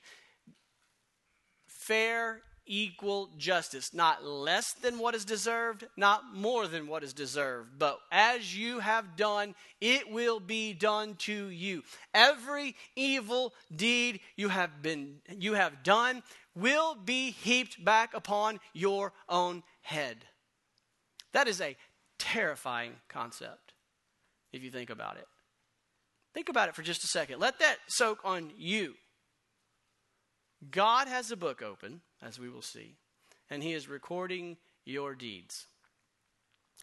Fair, 1.67 2.43
equal 2.67 3.31
justice. 3.37 3.93
Not 3.93 4.25
less 4.25 4.73
than 4.75 4.99
what 4.99 5.15
is 5.15 5.25
deserved, 5.25 5.87
not 5.97 6.35
more 6.35 6.67
than 6.67 6.87
what 6.87 7.03
is 7.03 7.13
deserved. 7.13 7.79
But 7.79 7.99
as 8.11 8.57
you 8.57 8.79
have 8.79 9.17
done, 9.17 9.55
it 9.81 10.11
will 10.11 10.41
be 10.41 10.73
done 10.73 11.17
to 11.21 11.49
you. 11.49 11.83
Every 12.15 12.77
evil 12.95 13.53
deed 13.75 14.21
you 14.37 14.49
have 14.49 14.83
been 14.83 15.21
you 15.39 15.55
have 15.55 15.83
done 15.83 16.23
will 16.55 16.95
be 16.95 17.31
heaped 17.31 17.83
back 17.85 18.15
upon 18.15 18.61
your 18.73 19.13
own 19.29 19.63
head. 19.81 20.25
That 21.33 21.49
is 21.49 21.61
a 21.61 21.77
terrifying 22.19 22.93
concept 23.09 23.73
if 24.53 24.63
you 24.63 24.71
think 24.71 24.91
about 24.91 25.17
it. 25.17 25.27
Think 26.35 26.49
about 26.49 26.69
it 26.69 26.75
for 26.75 26.83
just 26.83 27.05
a 27.05 27.09
second. 27.09 27.41
Let 27.41 27.59
that 27.59 27.77
soak 27.89 28.21
on 28.25 28.51
you. 28.57 28.95
God 30.71 31.09
has 31.09 31.31
a 31.31 31.37
book 31.37 31.61
open, 31.63 32.01
as 32.23 32.39
we 32.39 32.49
will 32.49 32.63
see, 32.63 32.95
and 33.51 33.63
He 33.63 33.73
is 33.73 33.89
recording 33.89 34.57
your 34.85 35.15
deeds. 35.15 35.67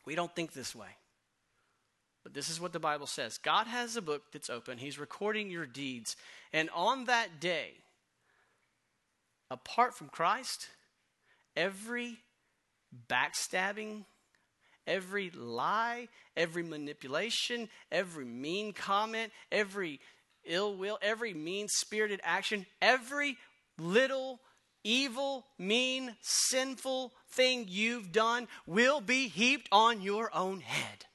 We 0.05 0.15
don't 0.15 0.35
think 0.35 0.53
this 0.53 0.75
way. 0.75 0.89
But 2.23 2.33
this 2.33 2.49
is 2.49 2.59
what 2.59 2.73
the 2.73 2.79
Bible 2.79 3.07
says 3.07 3.37
God 3.37 3.67
has 3.67 3.95
a 3.95 4.01
book 4.01 4.23
that's 4.31 4.49
open, 4.49 4.77
He's 4.77 4.99
recording 4.99 5.49
your 5.49 5.65
deeds. 5.65 6.15
And 6.51 6.69
on 6.75 7.05
that 7.05 7.39
day, 7.39 7.71
apart 9.49 9.95
from 9.95 10.09
Christ, 10.09 10.67
every 11.55 12.17
backstabbing, 13.07 14.03
every 14.87 15.29
lie, 15.31 16.07
every 16.35 16.63
manipulation, 16.63 17.69
every 17.91 18.25
mean 18.25 18.73
comment, 18.73 19.31
every 19.51 19.99
ill 20.45 20.75
will, 20.75 20.97
every 21.01 21.33
mean 21.33 21.67
spirited 21.67 22.19
action, 22.23 22.65
every 22.81 23.37
little 23.77 24.39
evil, 24.83 25.45
mean, 25.57 26.15
sinful 26.21 27.13
thing 27.29 27.65
you've 27.67 28.11
done 28.11 28.47
will 28.65 29.01
be 29.01 29.27
heaped 29.27 29.67
on 29.71 30.01
your 30.01 30.33
own 30.35 30.61
head. 30.61 31.05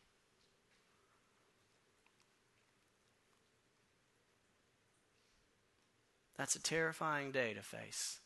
That's 6.36 6.56
a 6.56 6.62
terrifying 6.62 7.30
day 7.30 7.54
to 7.54 7.62
face. 7.62 8.18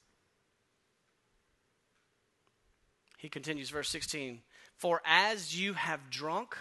He 3.18 3.28
continues, 3.28 3.68
verse 3.68 3.90
16 3.90 4.40
For 4.76 5.02
as 5.04 5.60
you 5.60 5.74
have 5.74 6.08
drunk 6.08 6.56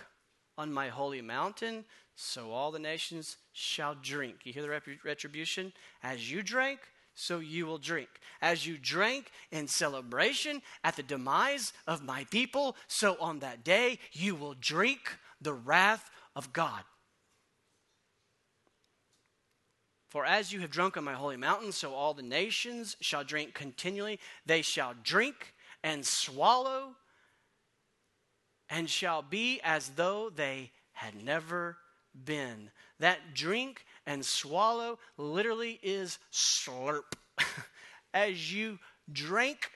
on 0.57 0.73
my 0.73 0.89
holy 0.89 1.21
mountain, 1.21 1.85
so 2.15 2.51
all 2.51 2.71
the 2.71 2.79
nations 2.79 3.37
shall 3.53 3.95
drink. 3.95 4.37
You 4.43 4.51
hear 4.51 4.63
the 4.63 4.97
retribution? 5.05 5.71
As 6.01 6.29
you 6.31 6.41
drank, 6.41 6.79
so 7.13 7.37
you 7.39 7.67
will 7.67 7.77
drink. 7.77 8.09
As 8.41 8.65
you 8.65 8.77
drank 8.79 9.31
in 9.51 9.67
celebration 9.67 10.63
at 10.83 10.95
the 10.95 11.03
demise 11.03 11.73
of 11.85 12.03
my 12.03 12.25
people, 12.25 12.75
so 12.87 13.17
on 13.21 13.39
that 13.39 13.63
day 13.63 13.99
you 14.11 14.35
will 14.35 14.55
drink 14.59 15.17
the 15.39 15.53
wrath 15.53 16.09
of 16.35 16.53
God. 16.53 16.81
For 20.09 20.25
as 20.25 20.51
you 20.51 20.61
have 20.61 20.71
drunk 20.71 20.97
on 20.97 21.03
my 21.03 21.13
holy 21.13 21.37
mountain, 21.37 21.71
so 21.71 21.93
all 21.93 22.15
the 22.15 22.23
nations 22.23 22.97
shall 22.99 23.23
drink 23.23 23.53
continually. 23.53 24.19
They 24.45 24.63
shall 24.63 24.95
drink 25.03 25.53
and 25.83 26.05
swallow 26.05 26.95
and 28.69 28.89
shall 28.89 29.21
be 29.21 29.59
as 29.63 29.89
though 29.89 30.29
they 30.29 30.71
had 30.91 31.23
never 31.23 31.77
been. 32.25 32.71
That 32.99 33.33
drink 33.33 33.85
and 34.05 34.25
swallow 34.25 34.99
literally 35.17 35.79
is 35.83 36.19
slurp. 36.31 37.13
as 38.13 38.51
you 38.51 38.79
drank 39.11 39.71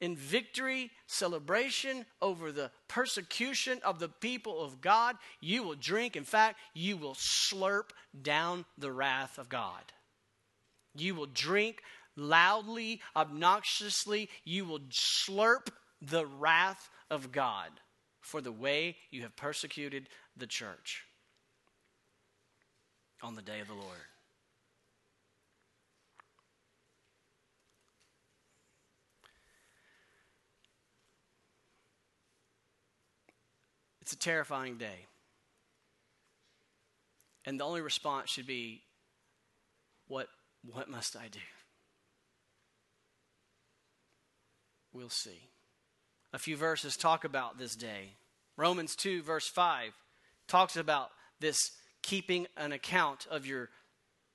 in 0.00 0.16
victory, 0.16 0.90
celebration 1.06 2.04
over 2.20 2.50
the 2.50 2.70
persecution 2.88 3.80
of 3.84 3.98
the 3.98 4.08
people 4.08 4.62
of 4.62 4.80
God, 4.80 5.16
you 5.40 5.62
will 5.62 5.76
drink. 5.76 6.16
In 6.16 6.24
fact, 6.24 6.58
you 6.74 6.96
will 6.96 7.14
slurp 7.14 7.90
down 8.20 8.64
the 8.76 8.92
wrath 8.92 9.38
of 9.38 9.48
God. 9.48 9.82
You 10.96 11.14
will 11.14 11.26
drink 11.26 11.82
loudly, 12.16 13.00
obnoxiously, 13.16 14.28
you 14.44 14.64
will 14.64 14.80
slurp 14.90 15.68
the 16.00 16.26
wrath 16.26 16.90
of 17.10 17.32
God 17.32 17.70
for 18.20 18.40
the 18.40 18.52
way 18.52 18.96
you 19.10 19.22
have 19.22 19.36
persecuted 19.36 20.08
the 20.36 20.46
church 20.46 21.04
on 23.22 23.34
the 23.34 23.42
day 23.42 23.60
of 23.60 23.68
the 23.68 23.74
Lord. 23.74 23.98
It's 34.04 34.12
a 34.12 34.18
terrifying 34.18 34.76
day. 34.76 35.06
And 37.46 37.58
the 37.58 37.64
only 37.64 37.80
response 37.80 38.28
should 38.28 38.46
be, 38.46 38.82
What, 40.08 40.28
what 40.62 40.90
must 40.90 41.16
I 41.16 41.28
do? 41.28 41.40
We'll 44.94 45.10
see. 45.10 45.50
A 46.32 46.38
few 46.38 46.56
verses 46.56 46.96
talk 46.96 47.24
about 47.24 47.58
this 47.58 47.76
day. 47.76 48.14
Romans 48.56 48.96
2, 48.96 49.22
verse 49.22 49.48
5, 49.48 49.92
talks 50.48 50.76
about 50.76 51.10
this 51.40 51.72
keeping 52.02 52.46
an 52.56 52.72
account 52.72 53.26
of 53.30 53.46
your 53.46 53.68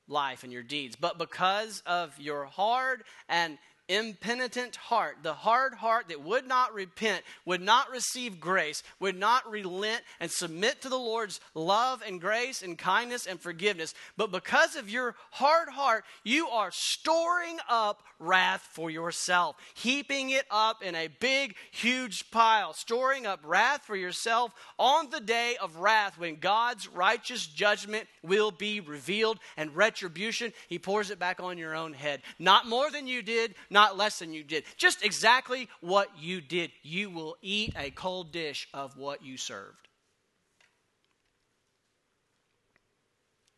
life 0.07 0.43
and 0.43 0.51
your 0.51 0.63
deeds. 0.63 0.95
But 0.95 1.17
because 1.17 1.81
of 1.85 2.13
your 2.19 2.45
hard 2.45 3.03
and 3.27 3.57
impenitent 3.89 4.75
heart, 4.75 5.17
the 5.23 5.33
hard 5.33 5.73
heart 5.73 6.07
that 6.07 6.23
would 6.23 6.47
not 6.47 6.73
repent, 6.73 7.23
would 7.43 7.61
not 7.61 7.89
receive 7.89 8.39
grace, 8.39 8.83
would 8.99 9.17
not 9.17 9.49
relent 9.49 10.01
and 10.19 10.31
submit 10.31 10.81
to 10.81 10.89
the 10.89 10.97
Lord's 10.97 11.41
love 11.55 12.01
and 12.05 12.21
grace 12.21 12.61
and 12.61 12.77
kindness 12.77 13.25
and 13.25 13.41
forgiveness. 13.41 13.93
But 14.15 14.31
because 14.31 14.75
of 14.75 14.89
your 14.89 15.15
hard 15.31 15.69
heart, 15.69 16.05
you 16.23 16.47
are 16.47 16.69
storing 16.71 17.57
up 17.67 18.03
wrath 18.19 18.67
for 18.73 18.91
yourself, 18.91 19.55
heaping 19.73 20.29
it 20.29 20.45
up 20.51 20.83
in 20.83 20.93
a 20.93 21.07
big, 21.07 21.55
huge 21.71 22.29
pile, 22.31 22.73
storing 22.73 23.25
up 23.25 23.39
wrath 23.43 23.81
for 23.83 23.95
yourself 23.95 24.53
on 24.77 25.09
the 25.09 25.21
day 25.21 25.55
of 25.61 25.77
wrath 25.77 26.19
when 26.19 26.35
God's 26.35 26.87
righteous 26.87 27.47
judgment 27.47 28.07
will 28.21 28.51
be 28.51 28.81
revealed 28.81 29.39
and 29.57 29.75
retribution. 29.75 30.53
He 30.67 30.77
pours 30.77 31.09
it 31.09 31.19
back 31.19 31.39
on 31.39 31.57
your 31.57 31.75
own 31.75 31.93
head. 31.93 32.21
Not 32.37 32.67
more 32.67 32.91
than 32.91 33.07
you 33.07 33.21
did, 33.21 33.55
not 33.69 33.78
less 33.97 34.19
than 34.19 34.33
you 34.33 34.43
did. 34.43 34.63
Just 34.77 35.03
exactly 35.03 35.69
what 35.81 36.09
you 36.19 36.41
did. 36.41 36.71
You 36.83 37.09
will 37.09 37.37
eat 37.41 37.73
a 37.77 37.91
cold 37.91 38.31
dish 38.31 38.67
of 38.73 38.97
what 38.97 39.23
you 39.23 39.37
served. 39.37 39.87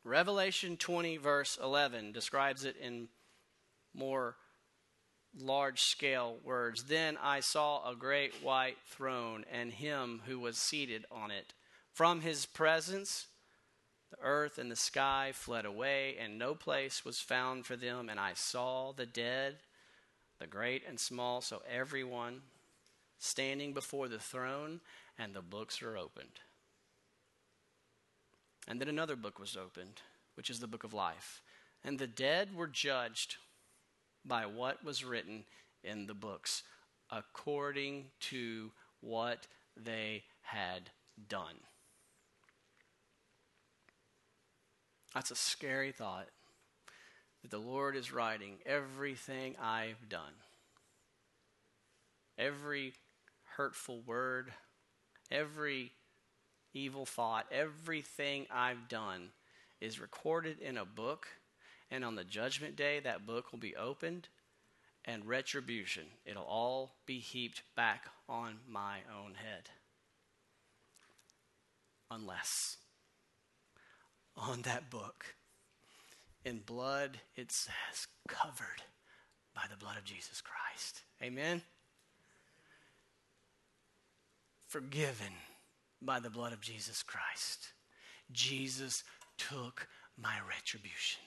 Revelation 0.04 0.78
20, 0.78 1.18
verse 1.18 1.60
11, 1.62 2.12
describes 2.12 2.66
it 2.66 2.76
in 2.82 3.08
more 3.94 4.36
large 5.40 5.82
scale 5.82 6.38
words. 6.44 6.84
Then 6.86 7.18
I 7.22 7.40
saw 7.40 7.88
a 7.88 7.96
great 7.96 8.34
white 8.44 8.78
throne 8.88 9.46
and 9.52 9.72
him 9.72 10.22
who 10.26 10.40
was 10.40 10.58
seated 10.58 11.06
on 11.12 11.32
it. 11.32 11.54
From 11.94 12.22
his 12.22 12.46
presence, 12.46 13.28
the 14.10 14.18
earth 14.24 14.58
and 14.58 14.72
the 14.72 14.76
sky 14.76 15.32
fled 15.34 15.66
away, 15.66 16.18
and 16.20 16.38
no 16.38 16.56
place 16.56 17.06
was 17.06 17.20
found 17.20 17.66
for 17.66 17.76
them. 17.76 18.10
And 18.10 18.20
I 18.20 18.34
saw 18.34 18.92
the 18.94 19.06
dead, 19.06 19.58
the 20.42 20.48
great 20.48 20.82
and 20.88 21.00
small, 21.00 21.40
so 21.40 21.62
everyone 21.72 22.42
standing 23.20 23.74
before 23.74 24.08
the 24.08 24.18
throne, 24.18 24.82
and 25.20 25.36
the 25.36 25.42
books 25.42 25.84
are 25.84 25.96
opened. 25.96 26.40
And 28.68 28.82
then 28.82 28.88
another 28.88 29.16
book 29.16 29.38
was 29.38 29.56
opened, 29.56 30.02
which 30.34 30.50
is 30.50 30.60
the 30.60 30.68
book 30.68 30.84
of 30.84 30.96
life. 30.96 31.44
And 31.84 32.00
the 32.00 32.08
dead 32.08 32.56
were 32.56 32.68
judged 32.68 33.36
by 34.26 34.48
what 34.48 34.84
was 34.84 35.06
written 35.06 35.44
in 35.84 36.08
the 36.08 36.16
books 36.16 36.64
according 37.12 38.06
to 38.22 38.72
what 39.00 39.46
they 39.78 40.24
had 40.42 40.90
done. 41.30 41.58
That's 45.14 45.30
a 45.30 45.36
scary 45.36 45.92
thought 45.92 46.30
that 47.42 47.52
the 47.52 47.58
Lord 47.58 47.96
is 47.96 48.12
writing 48.12 48.58
everything 48.66 49.56
I've 49.62 50.10
done. 50.10 50.34
Every 52.38 52.94
hurtful 53.56 54.02
word, 54.06 54.52
every 55.30 55.92
evil 56.74 57.06
thought, 57.06 57.48
everything 57.52 58.48
I've 58.52 58.88
done 58.88 59.30
is 59.80 60.00
recorded 60.00 60.60
in 60.60 60.78
a 60.78 60.86
book 60.86 61.28
and 61.92 62.06
on 62.06 62.16
the 62.16 62.24
judgment 62.24 62.78
day, 62.78 63.02
that 63.02 63.28
book 63.28 63.52
will 63.52 63.60
be 63.60 63.76
opened 63.76 64.30
and 65.04 65.26
retribution. 65.26 66.06
It'll 66.26 66.44
all 66.44 66.96
be 67.06 67.20
heaped 67.20 67.64
back 67.76 68.06
on 68.30 68.60
my 68.68 69.00
own 69.14 69.34
head. 69.34 69.70
Unless 72.10 72.78
on 74.38 74.62
that 74.62 74.90
book, 74.90 75.36
in 76.46 76.60
blood, 76.60 77.20
it 77.36 77.52
says, 77.52 78.08
covered 78.28 78.84
by 79.54 79.64
the 79.70 79.78
blood 79.78 79.98
of 79.98 80.04
Jesus 80.04 80.42
Christ. 80.42 81.02
Amen? 81.22 81.62
Forgiven 84.68 85.34
by 86.02 86.20
the 86.20 86.30
blood 86.30 86.54
of 86.54 86.62
Jesus 86.62 87.04
Christ. 87.04 87.74
Jesus 88.32 89.04
took 89.38 89.88
my 90.18 90.36
retribution 90.48 91.22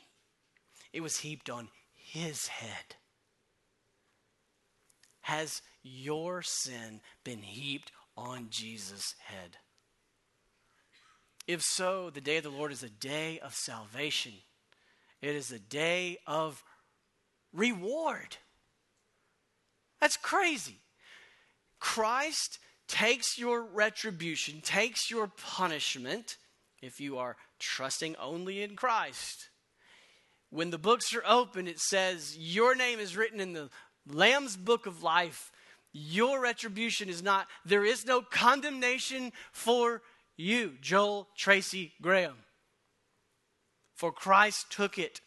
it 0.94 1.02
was 1.02 1.18
heaped 1.18 1.50
on 1.50 1.68
his 1.92 2.46
head. 2.46 2.94
Has 5.22 5.60
your 5.82 6.40
sin 6.40 7.00
been 7.24 7.42
heaped 7.42 7.90
on 8.16 8.46
Jesus' 8.48 9.16
head? 9.18 9.56
If 11.48 11.62
so, 11.62 12.10
the 12.10 12.20
day 12.20 12.36
of 12.36 12.44
the 12.44 12.50
Lord 12.50 12.70
is 12.70 12.84
a 12.84 12.88
day 12.88 13.40
of 13.40 13.54
salvation. 13.54 14.34
It 15.22 15.34
is 15.34 15.50
a 15.50 15.58
day 15.58 16.18
of 16.26 16.62
reward. 17.52 18.36
That's 20.00 20.16
crazy. 20.16 20.80
Christ 21.80 22.58
takes 22.88 23.38
your 23.38 23.62
retribution, 23.62 24.60
takes 24.60 25.10
your 25.10 25.28
punishment, 25.28 26.36
if 26.82 27.00
you 27.00 27.16
are 27.16 27.36
trusting 27.58 28.14
only 28.16 28.62
in 28.62 28.76
Christ 28.76 29.48
when 30.54 30.70
the 30.70 30.78
books 30.78 31.12
are 31.12 31.22
open, 31.26 31.66
it 31.66 31.80
says, 31.80 32.38
Your 32.38 32.76
name 32.76 33.00
is 33.00 33.16
written 33.16 33.40
in 33.40 33.54
the 33.54 33.70
Lamb's 34.06 34.56
book 34.56 34.86
of 34.86 35.02
life. 35.02 35.50
Your 35.92 36.40
retribution 36.40 37.08
is 37.08 37.24
not, 37.24 37.48
there 37.64 37.84
is 37.84 38.06
no 38.06 38.22
condemnation 38.22 39.32
for 39.50 40.00
you, 40.36 40.74
Joel 40.80 41.28
Tracy 41.36 41.92
Graham. 42.00 42.36
For 44.04 44.12
Christ 44.12 44.66
took 44.68 44.98
it. 44.98 45.22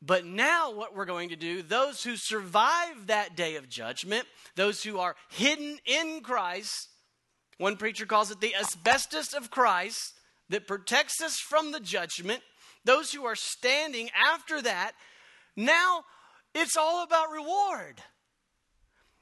But 0.00 0.24
now, 0.24 0.72
what 0.72 0.94
we're 0.94 1.04
going 1.04 1.30
to 1.30 1.34
do, 1.34 1.60
those 1.60 2.04
who 2.04 2.14
survive 2.14 3.08
that 3.08 3.34
day 3.34 3.56
of 3.56 3.68
judgment, 3.68 4.24
those 4.54 4.84
who 4.84 5.00
are 5.00 5.16
hidden 5.28 5.80
in 5.84 6.20
Christ, 6.20 6.90
one 7.58 7.76
preacher 7.76 8.06
calls 8.06 8.30
it 8.30 8.40
the 8.40 8.54
asbestos 8.54 9.34
of 9.34 9.50
Christ 9.50 10.14
that 10.48 10.68
protects 10.68 11.20
us 11.20 11.40
from 11.40 11.72
the 11.72 11.80
judgment 11.80 12.40
those 12.84 13.10
who 13.12 13.24
are 13.24 13.34
standing 13.34 14.08
after 14.14 14.62
that, 14.62 14.92
now 15.56 16.04
it's 16.54 16.76
all 16.76 17.02
about 17.02 17.32
reward. 17.32 18.00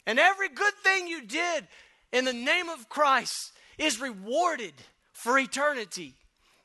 And 0.06 0.18
every 0.18 0.50
good 0.50 0.74
thing 0.82 1.08
you 1.08 1.22
did 1.22 1.66
in 2.12 2.26
the 2.26 2.34
name 2.34 2.68
of 2.68 2.90
Christ 2.90 3.52
is 3.78 4.02
rewarded 4.02 4.74
for 5.14 5.38
eternity. 5.38 6.16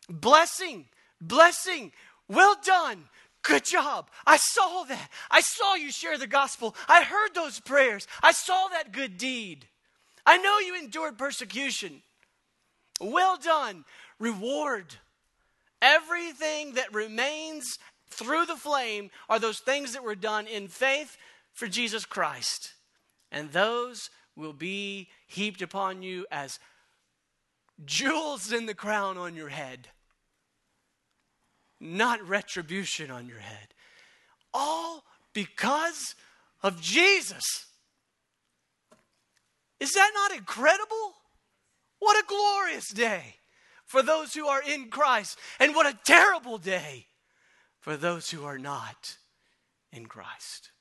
Blessing, 0.09 0.85
blessing, 1.21 1.91
well 2.27 2.55
done. 2.63 3.03
Good 3.41 3.63
job. 3.63 4.09
I 4.25 4.37
saw 4.37 4.83
that. 4.83 5.09
I 5.31 5.41
saw 5.41 5.75
you 5.75 5.91
share 5.91 6.17
the 6.17 6.27
gospel. 6.27 6.75
I 6.87 7.03
heard 7.03 7.33
those 7.33 7.59
prayers. 7.59 8.05
I 8.21 8.31
saw 8.31 8.67
that 8.71 8.91
good 8.91 9.17
deed. 9.17 9.65
I 10.25 10.37
know 10.37 10.59
you 10.59 10.77
endured 10.77 11.17
persecution. 11.17 12.01
Well 12.99 13.37
done. 13.37 13.85
Reward. 14.19 14.95
Everything 15.81 16.73
that 16.73 16.93
remains 16.93 17.79
through 18.09 18.45
the 18.45 18.57
flame 18.57 19.09
are 19.29 19.39
those 19.39 19.59
things 19.59 19.93
that 19.93 20.03
were 20.03 20.15
done 20.15 20.45
in 20.45 20.67
faith 20.67 21.17
for 21.53 21.67
Jesus 21.67 22.05
Christ. 22.05 22.73
And 23.31 23.51
those 23.51 24.09
will 24.35 24.53
be 24.53 25.07
heaped 25.27 25.61
upon 25.61 26.01
you 26.01 26.25
as 26.31 26.59
jewels 27.85 28.51
in 28.51 28.65
the 28.65 28.73
crown 28.73 29.17
on 29.17 29.35
your 29.35 29.49
head, 29.49 29.87
not 31.79 32.27
retribution 32.27 33.11
on 33.11 33.27
your 33.27 33.39
head. 33.39 33.73
All 34.53 35.03
because 35.33 36.15
of 36.61 36.81
Jesus. 36.81 37.65
Is 39.79 39.93
that 39.93 40.11
not 40.13 40.37
incredible? 40.37 41.13
What 41.99 42.17
a 42.17 42.27
glorious 42.27 42.89
day 42.89 43.35
for 43.85 44.01
those 44.01 44.33
who 44.33 44.47
are 44.47 44.61
in 44.61 44.89
Christ. 44.89 45.37
And 45.59 45.75
what 45.75 45.85
a 45.85 45.97
terrible 46.05 46.57
day 46.57 47.07
for 47.79 47.95
those 47.95 48.29
who 48.29 48.43
are 48.45 48.57
not 48.57 49.17
in 49.91 50.05
Christ. 50.05 50.71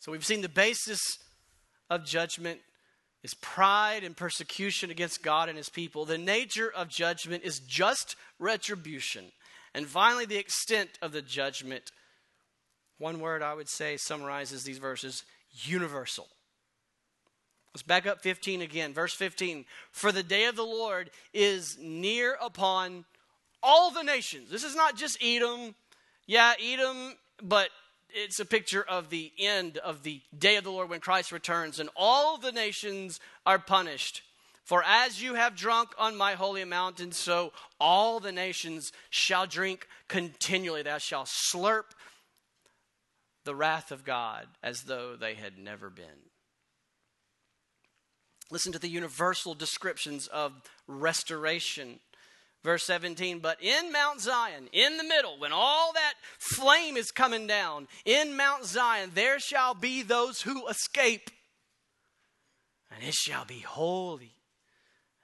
So 0.00 0.12
we've 0.12 0.24
seen 0.24 0.42
the 0.42 0.48
basis 0.48 1.00
of 1.88 2.04
judgment 2.04 2.60
is 3.24 3.34
pride 3.34 4.04
and 4.04 4.14
persecution 4.14 4.90
against 4.90 5.22
God 5.22 5.48
and 5.48 5.56
his 5.56 5.70
people. 5.70 6.04
The 6.04 6.18
nature 6.18 6.70
of 6.70 6.88
judgment 6.88 7.42
is 7.42 7.58
just 7.58 8.16
retribution. 8.38 9.24
And 9.74 9.86
finally, 9.86 10.26
the 10.26 10.36
extent 10.36 10.90
of 11.00 11.12
the 11.12 11.22
judgment. 11.22 11.90
One 12.98 13.18
word 13.18 13.42
I 13.42 13.54
would 13.54 13.68
say 13.68 13.96
summarizes 13.96 14.62
these 14.62 14.78
verses 14.78 15.24
universal. 15.50 16.28
Let's 17.74 17.82
back 17.82 18.06
up 18.06 18.20
15 18.22 18.60
again. 18.60 18.92
Verse 18.92 19.14
15. 19.14 19.64
For 19.90 20.12
the 20.12 20.22
day 20.22 20.44
of 20.44 20.54
the 20.54 20.62
Lord 20.62 21.10
is 21.32 21.78
near 21.80 22.36
upon 22.40 23.06
all 23.62 23.90
the 23.90 24.04
nations. 24.04 24.50
This 24.50 24.62
is 24.62 24.76
not 24.76 24.96
just 24.96 25.18
Edom. 25.22 25.74
Yeah, 26.26 26.52
Edom, 26.62 27.14
but 27.42 27.70
it's 28.14 28.40
a 28.40 28.46
picture 28.46 28.82
of 28.82 29.10
the 29.10 29.32
end 29.38 29.78
of 29.78 30.04
the 30.04 30.22
day 30.36 30.56
of 30.56 30.64
the 30.64 30.70
Lord 30.70 30.88
when 30.88 31.00
Christ 31.00 31.32
returns, 31.32 31.80
and 31.80 31.90
all 31.96 32.38
the 32.38 32.52
nations 32.52 33.20
are 33.44 33.58
punished. 33.58 34.22
For 34.64 34.82
as 34.82 35.22
you 35.22 35.34
have 35.34 35.56
drunk 35.56 35.90
on 35.98 36.16
my 36.16 36.34
holy 36.34 36.64
mountain, 36.64 37.12
so 37.12 37.52
all 37.78 38.20
the 38.20 38.32
nations 38.32 38.92
shall 39.10 39.46
drink 39.46 39.86
continually. 40.08 40.82
Thou 40.82 40.98
shalt 40.98 41.26
slurp 41.26 41.92
the 43.44 43.54
wrath 43.54 43.90
of 43.90 44.04
God 44.04 44.46
as 44.62 44.84
though 44.84 45.16
they 45.16 45.34
had 45.34 45.58
never 45.58 45.90
been. 45.90 46.30
Listen 48.50 48.72
to 48.72 48.78
the 48.78 48.88
universal 48.88 49.54
descriptions 49.54 50.28
of 50.28 50.52
restoration. 50.86 51.98
Verse 52.64 52.82
17, 52.84 53.40
but 53.40 53.62
in 53.62 53.92
Mount 53.92 54.22
Zion, 54.22 54.68
in 54.72 54.96
the 54.96 55.04
middle, 55.04 55.38
when 55.38 55.52
all 55.52 55.92
that 55.92 56.14
flame 56.38 56.96
is 56.96 57.10
coming 57.10 57.46
down, 57.46 57.86
in 58.06 58.38
Mount 58.38 58.64
Zion, 58.64 59.10
there 59.14 59.38
shall 59.38 59.74
be 59.74 60.02
those 60.02 60.40
who 60.40 60.66
escape, 60.66 61.30
and 62.90 63.04
it 63.06 63.12
shall 63.12 63.44
be 63.44 63.60
holy. 63.60 64.32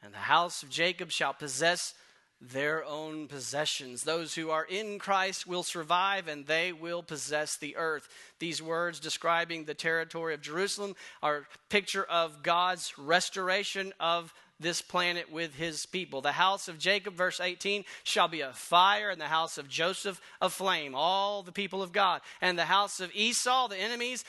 And 0.02 0.12
the 0.12 0.18
house 0.18 0.62
of 0.62 0.68
Jacob 0.68 1.10
shall 1.10 1.32
possess 1.32 1.94
their 2.40 2.84
own 2.84 3.26
possessions. 3.26 4.02
Those 4.02 4.34
who 4.34 4.50
are 4.50 4.64
in 4.64 4.98
Christ 4.98 5.46
will 5.46 5.62
survive 5.62 6.26
and 6.26 6.46
they 6.46 6.72
will 6.72 7.02
possess 7.02 7.56
the 7.58 7.76
earth. 7.76 8.08
These 8.38 8.62
words 8.62 8.98
describing 8.98 9.64
the 9.64 9.74
territory 9.74 10.32
of 10.32 10.40
Jerusalem 10.40 10.94
are 11.22 11.46
picture 11.68 12.04
of 12.04 12.42
God's 12.42 12.94
restoration 12.96 13.92
of 14.00 14.32
this 14.60 14.82
planet 14.82 15.32
with 15.32 15.54
his 15.54 15.86
people. 15.86 16.20
The 16.20 16.32
house 16.32 16.68
of 16.68 16.78
Jacob, 16.78 17.14
verse 17.14 17.40
18, 17.40 17.84
shall 18.04 18.28
be 18.28 18.42
a 18.42 18.52
fire, 18.52 19.10
and 19.10 19.20
the 19.20 19.26
house 19.26 19.58
of 19.58 19.68
Joseph 19.68 20.20
a 20.40 20.50
flame, 20.50 20.94
all 20.94 21.42
the 21.42 21.50
people 21.50 21.82
of 21.82 21.92
God. 21.92 22.20
And 22.40 22.58
the 22.58 22.66
house 22.66 23.00
of 23.00 23.10
Esau, 23.14 23.68
the 23.68 23.78
enemies, 23.78 24.24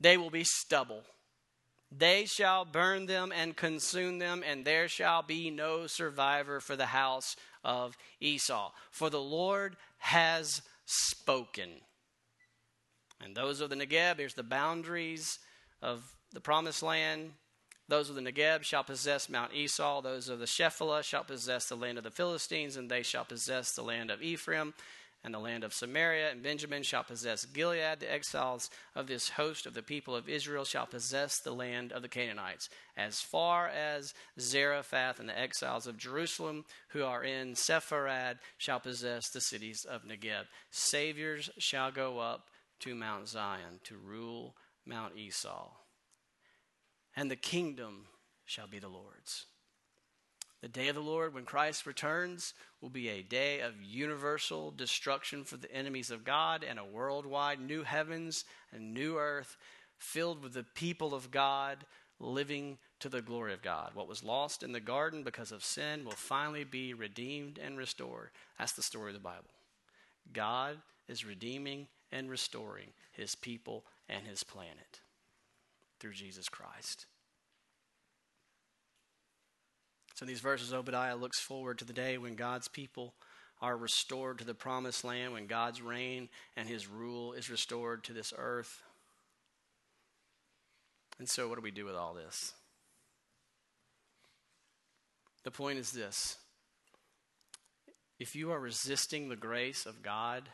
they 0.00 0.16
will 0.16 0.30
be 0.30 0.44
stubble. 0.44 1.04
They 1.96 2.26
shall 2.26 2.64
burn 2.64 3.06
them 3.06 3.32
and 3.34 3.56
consume 3.56 4.18
them, 4.18 4.42
and 4.46 4.64
there 4.64 4.88
shall 4.88 5.22
be 5.22 5.50
no 5.50 5.86
survivor 5.86 6.60
for 6.60 6.76
the 6.76 6.86
house 6.86 7.36
of 7.64 7.96
Esau. 8.20 8.72
For 8.90 9.08
the 9.08 9.20
Lord 9.20 9.76
has 9.98 10.60
spoken. 10.84 11.70
And 13.24 13.34
those 13.34 13.62
are 13.62 13.68
the 13.68 13.76
Negeb. 13.76 14.18
Here's 14.18 14.34
the 14.34 14.42
boundaries 14.42 15.38
of 15.80 16.02
the 16.32 16.40
promised 16.40 16.82
land. 16.82 17.32
Those 17.88 18.10
of 18.10 18.16
the 18.16 18.20
Negeb 18.20 18.62
shall 18.64 18.84
possess 18.84 19.28
Mount 19.28 19.54
Esau. 19.54 20.02
Those 20.02 20.28
of 20.28 20.38
the 20.38 20.46
Shephelah 20.46 21.02
shall 21.02 21.24
possess 21.24 21.68
the 21.68 21.76
land 21.76 21.98
of 21.98 22.04
the 22.04 22.10
Philistines, 22.10 22.76
and 22.76 22.90
they 22.90 23.02
shall 23.02 23.24
possess 23.24 23.72
the 23.72 23.82
land 23.82 24.10
of 24.10 24.22
Ephraim 24.22 24.74
and 25.24 25.34
the 25.34 25.38
land 25.38 25.64
of 25.64 25.74
Samaria, 25.74 26.30
and 26.30 26.42
Benjamin 26.42 26.82
shall 26.82 27.02
possess 27.02 27.44
Gilead. 27.44 28.00
The 28.00 28.12
exiles 28.12 28.70
of 28.94 29.08
this 29.08 29.30
host 29.30 29.66
of 29.66 29.74
the 29.74 29.82
people 29.82 30.14
of 30.14 30.28
Israel 30.28 30.64
shall 30.64 30.86
possess 30.86 31.40
the 31.40 31.52
land 31.52 31.92
of 31.92 32.02
the 32.02 32.08
Canaanites, 32.08 32.68
as 32.96 33.20
far 33.20 33.68
as 33.68 34.14
Zarephath, 34.38 35.18
and 35.18 35.28
the 35.28 35.38
exiles 35.38 35.86
of 35.86 35.96
Jerusalem 35.96 36.64
who 36.90 37.04
are 37.04 37.24
in 37.24 37.54
Sepharad 37.54 38.38
shall 38.58 38.80
possess 38.80 39.28
the 39.30 39.40
cities 39.40 39.84
of 39.84 40.04
Negeb. 40.04 40.44
Saviors 40.70 41.50
shall 41.58 41.90
go 41.90 42.20
up 42.20 42.48
to 42.80 42.94
Mount 42.94 43.28
Zion 43.28 43.80
to 43.84 43.96
rule 43.96 44.54
Mount 44.86 45.16
Esau, 45.16 45.68
and 47.18 47.28
the 47.28 47.36
kingdom 47.36 48.04
shall 48.44 48.68
be 48.68 48.78
the 48.78 48.88
Lord's. 48.88 49.46
The 50.60 50.68
day 50.68 50.86
of 50.86 50.94
the 50.94 51.00
Lord, 51.00 51.34
when 51.34 51.44
Christ 51.44 51.84
returns, 51.84 52.54
will 52.80 52.90
be 52.90 53.08
a 53.08 53.22
day 53.22 53.58
of 53.58 53.82
universal 53.82 54.70
destruction 54.70 55.42
for 55.42 55.56
the 55.56 55.72
enemies 55.72 56.12
of 56.12 56.22
God 56.22 56.64
and 56.68 56.78
a 56.78 56.84
worldwide 56.84 57.60
new 57.60 57.82
heavens 57.82 58.44
and 58.72 58.94
new 58.94 59.18
earth 59.18 59.56
filled 59.96 60.44
with 60.44 60.52
the 60.52 60.62
people 60.62 61.12
of 61.12 61.32
God 61.32 61.84
living 62.20 62.78
to 63.00 63.08
the 63.08 63.20
glory 63.20 63.52
of 63.52 63.62
God. 63.62 63.90
What 63.94 64.08
was 64.08 64.22
lost 64.22 64.62
in 64.62 64.70
the 64.70 64.78
garden 64.78 65.24
because 65.24 65.50
of 65.50 65.64
sin 65.64 66.04
will 66.04 66.12
finally 66.12 66.62
be 66.62 66.94
redeemed 66.94 67.58
and 67.58 67.76
restored. 67.76 68.30
That's 68.60 68.72
the 68.72 68.82
story 68.82 69.10
of 69.10 69.14
the 69.14 69.20
Bible. 69.20 69.50
God 70.32 70.76
is 71.08 71.26
redeeming 71.26 71.88
and 72.12 72.30
restoring 72.30 72.90
his 73.10 73.34
people 73.34 73.82
and 74.08 74.24
his 74.24 74.44
planet 74.44 75.00
through 75.98 76.12
Jesus 76.12 76.48
Christ. 76.48 77.06
So, 80.14 80.24
in 80.24 80.28
these 80.28 80.40
verses, 80.40 80.72
Obadiah 80.72 81.16
looks 81.16 81.38
forward 81.38 81.78
to 81.78 81.84
the 81.84 81.92
day 81.92 82.18
when 82.18 82.34
God's 82.34 82.68
people 82.68 83.14
are 83.60 83.76
restored 83.76 84.38
to 84.38 84.44
the 84.44 84.54
promised 84.54 85.04
land, 85.04 85.32
when 85.32 85.46
God's 85.46 85.82
reign 85.82 86.28
and 86.56 86.68
his 86.68 86.88
rule 86.88 87.32
is 87.32 87.50
restored 87.50 88.04
to 88.04 88.12
this 88.12 88.32
earth. 88.36 88.82
And 91.18 91.28
so, 91.28 91.48
what 91.48 91.56
do 91.56 91.62
we 91.62 91.70
do 91.70 91.84
with 91.84 91.94
all 91.94 92.14
this? 92.14 92.52
The 95.44 95.50
point 95.50 95.78
is 95.78 95.92
this 95.92 96.36
if 98.18 98.34
you 98.34 98.50
are 98.50 98.60
resisting 98.60 99.28
the 99.28 99.36
grace 99.36 99.86
of 99.86 100.02
God, 100.02 100.48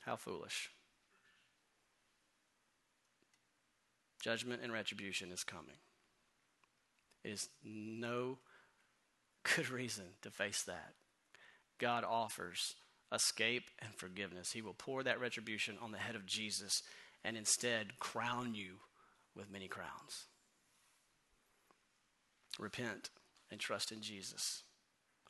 how 0.00 0.16
foolish. 0.16 0.70
Judgment 4.20 4.60
and 4.62 4.72
retribution 4.72 5.30
is 5.30 5.44
coming 5.44 5.76
is 7.24 7.48
no 7.64 8.38
good 9.42 9.70
reason 9.70 10.04
to 10.22 10.30
face 10.30 10.62
that. 10.62 10.94
God 11.78 12.04
offers 12.04 12.74
escape 13.12 13.64
and 13.80 13.94
forgiveness. 13.94 14.52
He 14.52 14.62
will 14.62 14.74
pour 14.74 15.02
that 15.02 15.20
retribution 15.20 15.76
on 15.82 15.92
the 15.92 15.98
head 15.98 16.16
of 16.16 16.26
Jesus 16.26 16.82
and 17.24 17.36
instead 17.36 17.98
crown 17.98 18.54
you 18.54 18.76
with 19.34 19.50
many 19.50 19.68
crowns. 19.68 20.26
Repent 22.58 23.10
and 23.50 23.60
trust 23.60 23.92
in 23.92 24.00
Jesus. 24.00 24.62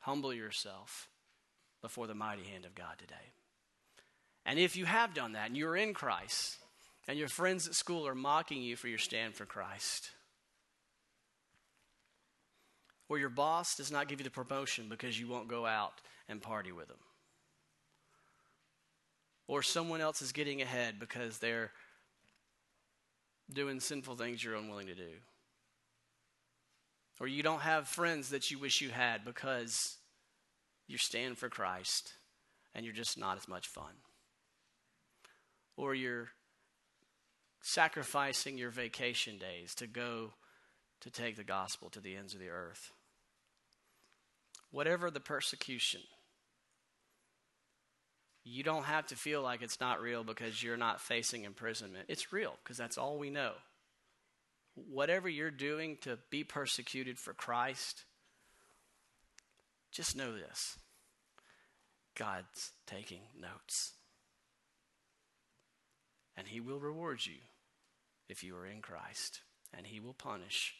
Humble 0.01 0.33
yourself 0.33 1.09
before 1.81 2.07
the 2.07 2.15
mighty 2.15 2.43
hand 2.43 2.65
of 2.65 2.75
God 2.75 2.95
today. 2.97 3.15
And 4.45 4.57
if 4.57 4.77
you 4.77 4.85
have 4.85 5.13
done 5.13 5.33
that 5.33 5.47
and 5.47 5.57
you're 5.57 5.75
in 5.75 5.93
Christ, 5.93 6.57
and 7.07 7.17
your 7.17 7.29
friends 7.29 7.67
at 7.67 7.75
school 7.75 8.07
are 8.07 8.15
mocking 8.15 8.61
you 8.61 8.75
for 8.75 8.87
your 8.87 8.97
stand 8.97 9.33
for 9.33 9.45
Christ, 9.45 10.11
or 13.09 13.17
your 13.17 13.29
boss 13.29 13.75
does 13.75 13.91
not 13.91 14.07
give 14.07 14.19
you 14.19 14.25
the 14.25 14.29
promotion 14.29 14.89
because 14.89 15.19
you 15.19 15.27
won't 15.27 15.47
go 15.47 15.65
out 15.65 16.01
and 16.27 16.41
party 16.41 16.71
with 16.71 16.89
them. 16.89 16.97
Or 19.47 19.63
someone 19.63 20.01
else 20.01 20.21
is 20.21 20.33
getting 20.33 20.61
ahead 20.61 20.99
because 20.99 21.37
they're 21.37 21.71
doing 23.53 23.79
sinful 23.79 24.17
things 24.17 24.43
you're 24.43 24.55
unwilling 24.55 24.87
to 24.87 24.95
do. 24.95 25.13
Or 27.21 27.27
you 27.27 27.43
don't 27.43 27.61
have 27.61 27.87
friends 27.87 28.29
that 28.29 28.51
you 28.51 28.59
wish 28.59 28.81
you 28.81 28.89
had 28.89 29.23
because 29.23 29.97
you 30.87 30.97
stand 30.97 31.37
for 31.37 31.47
Christ 31.47 32.13
and 32.75 32.85
you're 32.85 32.93
just 32.93 33.17
not 33.17 33.37
as 33.37 33.47
much 33.47 33.67
fun. 33.67 33.93
Or 35.77 35.95
you're 35.95 36.29
sacrificing 37.61 38.57
your 38.57 38.69
vacation 38.69 39.37
days 39.37 39.75
to 39.75 39.87
go 39.87 40.33
to 41.01 41.09
take 41.09 41.35
the 41.35 41.43
gospel 41.43 41.89
to 41.89 41.99
the 41.99 42.15
ends 42.15 42.33
of 42.33 42.39
the 42.39 42.49
earth 42.49 42.91
whatever 44.71 45.09
the 45.09 45.19
persecution, 45.19 46.01
you 48.43 48.63
don't 48.63 48.85
have 48.85 49.07
to 49.07 49.15
feel 49.15 49.41
like 49.41 49.61
it's 49.61 49.79
not 49.79 50.01
real 50.01 50.23
because 50.23 50.61
you're 50.61 50.77
not 50.77 51.01
facing 51.01 51.43
imprisonment. 51.43 52.05
It's 52.07 52.31
real 52.31 52.53
because 52.63 52.77
that's 52.77 52.97
all 52.97 53.17
we 53.17 53.29
know. 53.29 53.53
Whatever 54.75 55.27
you're 55.27 55.51
doing 55.51 55.97
to 56.01 56.17
be 56.29 56.43
persecuted 56.43 57.17
for 57.17 57.33
Christ, 57.33 58.03
just 59.91 60.15
know 60.15 60.31
this 60.31 60.77
God's 62.15 62.71
taking 62.85 63.21
notes. 63.39 63.93
And 66.37 66.47
He 66.47 66.59
will 66.59 66.79
reward 66.79 67.25
you 67.25 67.41
if 68.29 68.43
you 68.43 68.55
are 68.55 68.67
in 68.67 68.81
Christ, 68.81 69.41
and 69.75 69.87
He 69.87 69.99
will 69.99 70.13
punish. 70.13 70.75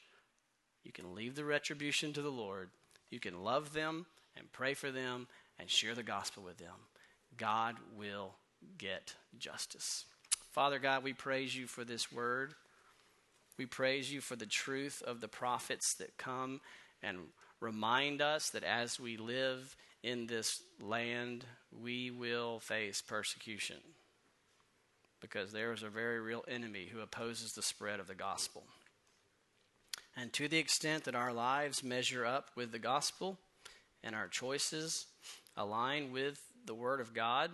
You 0.83 0.91
can 0.91 1.15
leave 1.15 1.35
the 1.35 1.43
retribution 1.43 2.13
to 2.13 2.21
the 2.21 2.29
Lord 2.29 2.69
you 3.09 3.19
can 3.19 3.43
love 3.43 3.73
them 3.73 4.05
and 4.35 4.51
pray 4.51 4.73
for 4.73 4.91
them 4.91 5.27
and 5.59 5.69
share 5.69 5.95
the 5.95 6.03
gospel 6.03 6.43
with 6.43 6.57
them. 6.57 6.75
God 7.37 7.75
will 7.97 8.33
get 8.77 9.15
justice. 9.37 10.05
Father 10.51 10.79
God, 10.79 11.03
we 11.03 11.13
praise 11.13 11.55
you 11.55 11.67
for 11.67 11.83
this 11.83 12.11
word. 12.11 12.53
We 13.57 13.65
praise 13.65 14.11
you 14.11 14.21
for 14.21 14.35
the 14.35 14.45
truth 14.45 15.01
of 15.05 15.21
the 15.21 15.27
prophets 15.27 15.95
that 15.95 16.17
come 16.17 16.61
and 17.01 17.17
remind 17.59 18.21
us 18.21 18.49
that 18.51 18.63
as 18.63 18.99
we 18.99 19.17
live 19.17 19.75
in 20.03 20.27
this 20.27 20.61
land, 20.81 21.45
we 21.71 22.11
will 22.11 22.59
face 22.59 23.01
persecution 23.01 23.77
because 25.21 25.51
there 25.51 25.73
is 25.73 25.83
a 25.83 25.89
very 25.89 26.19
real 26.19 26.43
enemy 26.47 26.89
who 26.91 26.99
opposes 27.01 27.53
the 27.53 27.61
spread 27.61 27.99
of 27.99 28.07
the 28.07 28.15
gospel. 28.15 28.63
And 30.15 30.33
to 30.33 30.47
the 30.47 30.57
extent 30.57 31.03
that 31.03 31.15
our 31.15 31.33
lives 31.33 31.83
measure 31.83 32.25
up 32.25 32.49
with 32.55 32.71
the 32.71 32.79
gospel 32.79 33.37
and 34.03 34.15
our 34.15 34.27
choices 34.27 35.07
align 35.55 36.11
with 36.11 36.41
the 36.65 36.73
Word 36.73 36.99
of 36.99 37.13
God, 37.13 37.51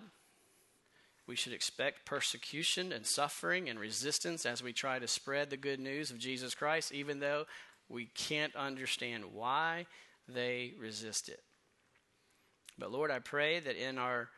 We 1.25 1.35
should 1.35 1.53
expect 1.53 2.05
persecution 2.05 2.91
and 2.91 3.05
suffering 3.05 3.69
and 3.69 3.79
resistance 3.79 4.45
as 4.45 4.61
we 4.61 4.73
try 4.73 4.99
to 4.99 5.07
spread 5.07 5.49
the 5.49 5.57
good 5.57 5.79
news 5.79 6.11
of 6.11 6.19
Jesus 6.19 6.53
Christ, 6.53 6.91
even 6.91 7.19
though 7.19 7.45
we 7.87 8.05
can't 8.05 8.55
understand 8.55 9.33
why 9.33 9.85
they 10.27 10.73
resist 10.77 11.29
it. 11.29 11.41
But 12.77 12.91
Lord, 12.91 13.09
I 13.09 13.19
pray 13.19 13.59
that 13.59 13.77
in 13.77 13.97
our 13.97 14.29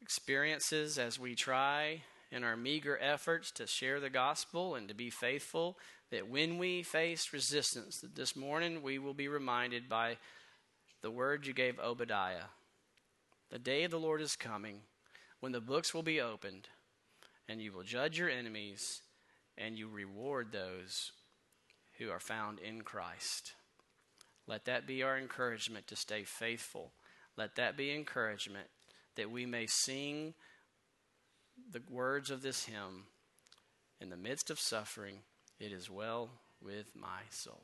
experiences 0.00 0.98
as 0.98 1.18
we 1.18 1.34
try 1.34 2.02
in 2.30 2.44
our 2.44 2.56
meager 2.56 2.98
efforts 3.00 3.50
to 3.52 3.66
share 3.66 4.00
the 4.00 4.10
gospel 4.10 4.74
and 4.74 4.88
to 4.88 4.94
be 4.94 5.10
faithful, 5.10 5.78
that 6.10 6.28
when 6.28 6.58
we 6.58 6.82
face 6.82 7.32
resistance, 7.32 8.00
that 8.00 8.14
this 8.14 8.36
morning 8.36 8.82
we 8.82 8.98
will 8.98 9.14
be 9.14 9.28
reminded 9.28 9.88
by 9.88 10.16
the 11.02 11.10
word 11.10 11.46
you 11.46 11.52
gave 11.52 11.78
Obadiah. 11.78 12.48
The 13.50 13.58
day 13.58 13.84
of 13.84 13.90
the 13.90 13.98
Lord 13.98 14.20
is 14.20 14.36
coming 14.36 14.80
when 15.40 15.52
the 15.52 15.60
books 15.60 15.94
will 15.94 16.02
be 16.02 16.20
opened 16.20 16.68
and 17.48 17.60
you 17.60 17.72
will 17.72 17.82
judge 17.82 18.18
your 18.18 18.30
enemies 18.30 19.02
and 19.56 19.78
you 19.78 19.88
reward 19.88 20.48
those 20.50 21.12
who 21.98 22.10
are 22.10 22.20
found 22.20 22.58
in 22.58 22.82
Christ. 22.82 23.54
Let 24.46 24.64
that 24.66 24.86
be 24.86 25.02
our 25.02 25.16
encouragement 25.16 25.86
to 25.88 25.96
stay 25.96 26.24
faithful. 26.24 26.92
Let 27.36 27.56
that 27.56 27.76
be 27.76 27.94
encouragement 27.94 28.68
that 29.16 29.30
we 29.30 29.46
may 29.46 29.66
sing 29.66 30.34
the 31.72 31.82
words 31.90 32.30
of 32.30 32.42
this 32.42 32.64
hymn 32.64 33.04
in 34.00 34.10
the 34.10 34.16
midst 34.16 34.50
of 34.50 34.60
suffering, 34.60 35.18
it 35.58 35.72
is 35.72 35.90
well 35.90 36.30
with 36.62 36.86
my 36.94 37.22
soul. 37.30 37.62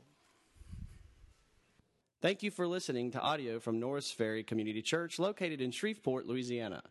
Thank 2.20 2.42
you 2.42 2.50
for 2.50 2.66
listening 2.66 3.10
to 3.12 3.20
audio 3.20 3.58
from 3.58 3.80
Norris 3.80 4.10
Ferry 4.10 4.44
Community 4.44 4.80
Church 4.80 5.18
located 5.18 5.60
in 5.60 5.72
Shreveport, 5.72 6.26
Louisiana. 6.26 6.82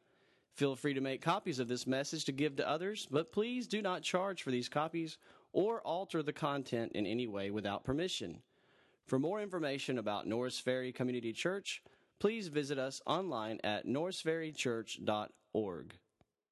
Feel 0.54 0.76
free 0.76 0.94
to 0.94 1.02
make 1.02 1.22
copies 1.22 1.60
of 1.60 1.70
this 1.70 1.88
message 1.88 2.26
to 2.26 2.34
give 2.34 2.58
to 2.58 2.70
others, 2.70 3.08
but 3.10 3.32
please 3.32 3.66
do 3.66 3.82
not 3.82 4.04
charge 4.04 4.44
for 4.44 4.52
these 4.52 4.68
copies 4.68 5.18
or 5.54 5.80
alter 5.82 6.22
the 6.22 6.34
content 6.34 6.92
in 6.94 7.06
any 7.08 7.28
way 7.28 7.50
without 7.50 7.84
permission. 7.84 8.42
For 9.08 9.18
more 9.18 9.42
information 9.42 9.98
about 9.98 10.28
Norris 10.28 10.60
Ferry 10.60 10.92
Community 10.92 11.34
Church, 11.34 11.82
please 12.22 12.48
visit 12.50 12.78
us 12.78 13.02
online 13.08 13.60
at 13.64 13.88
norrisferrychurch.org. 13.88 15.94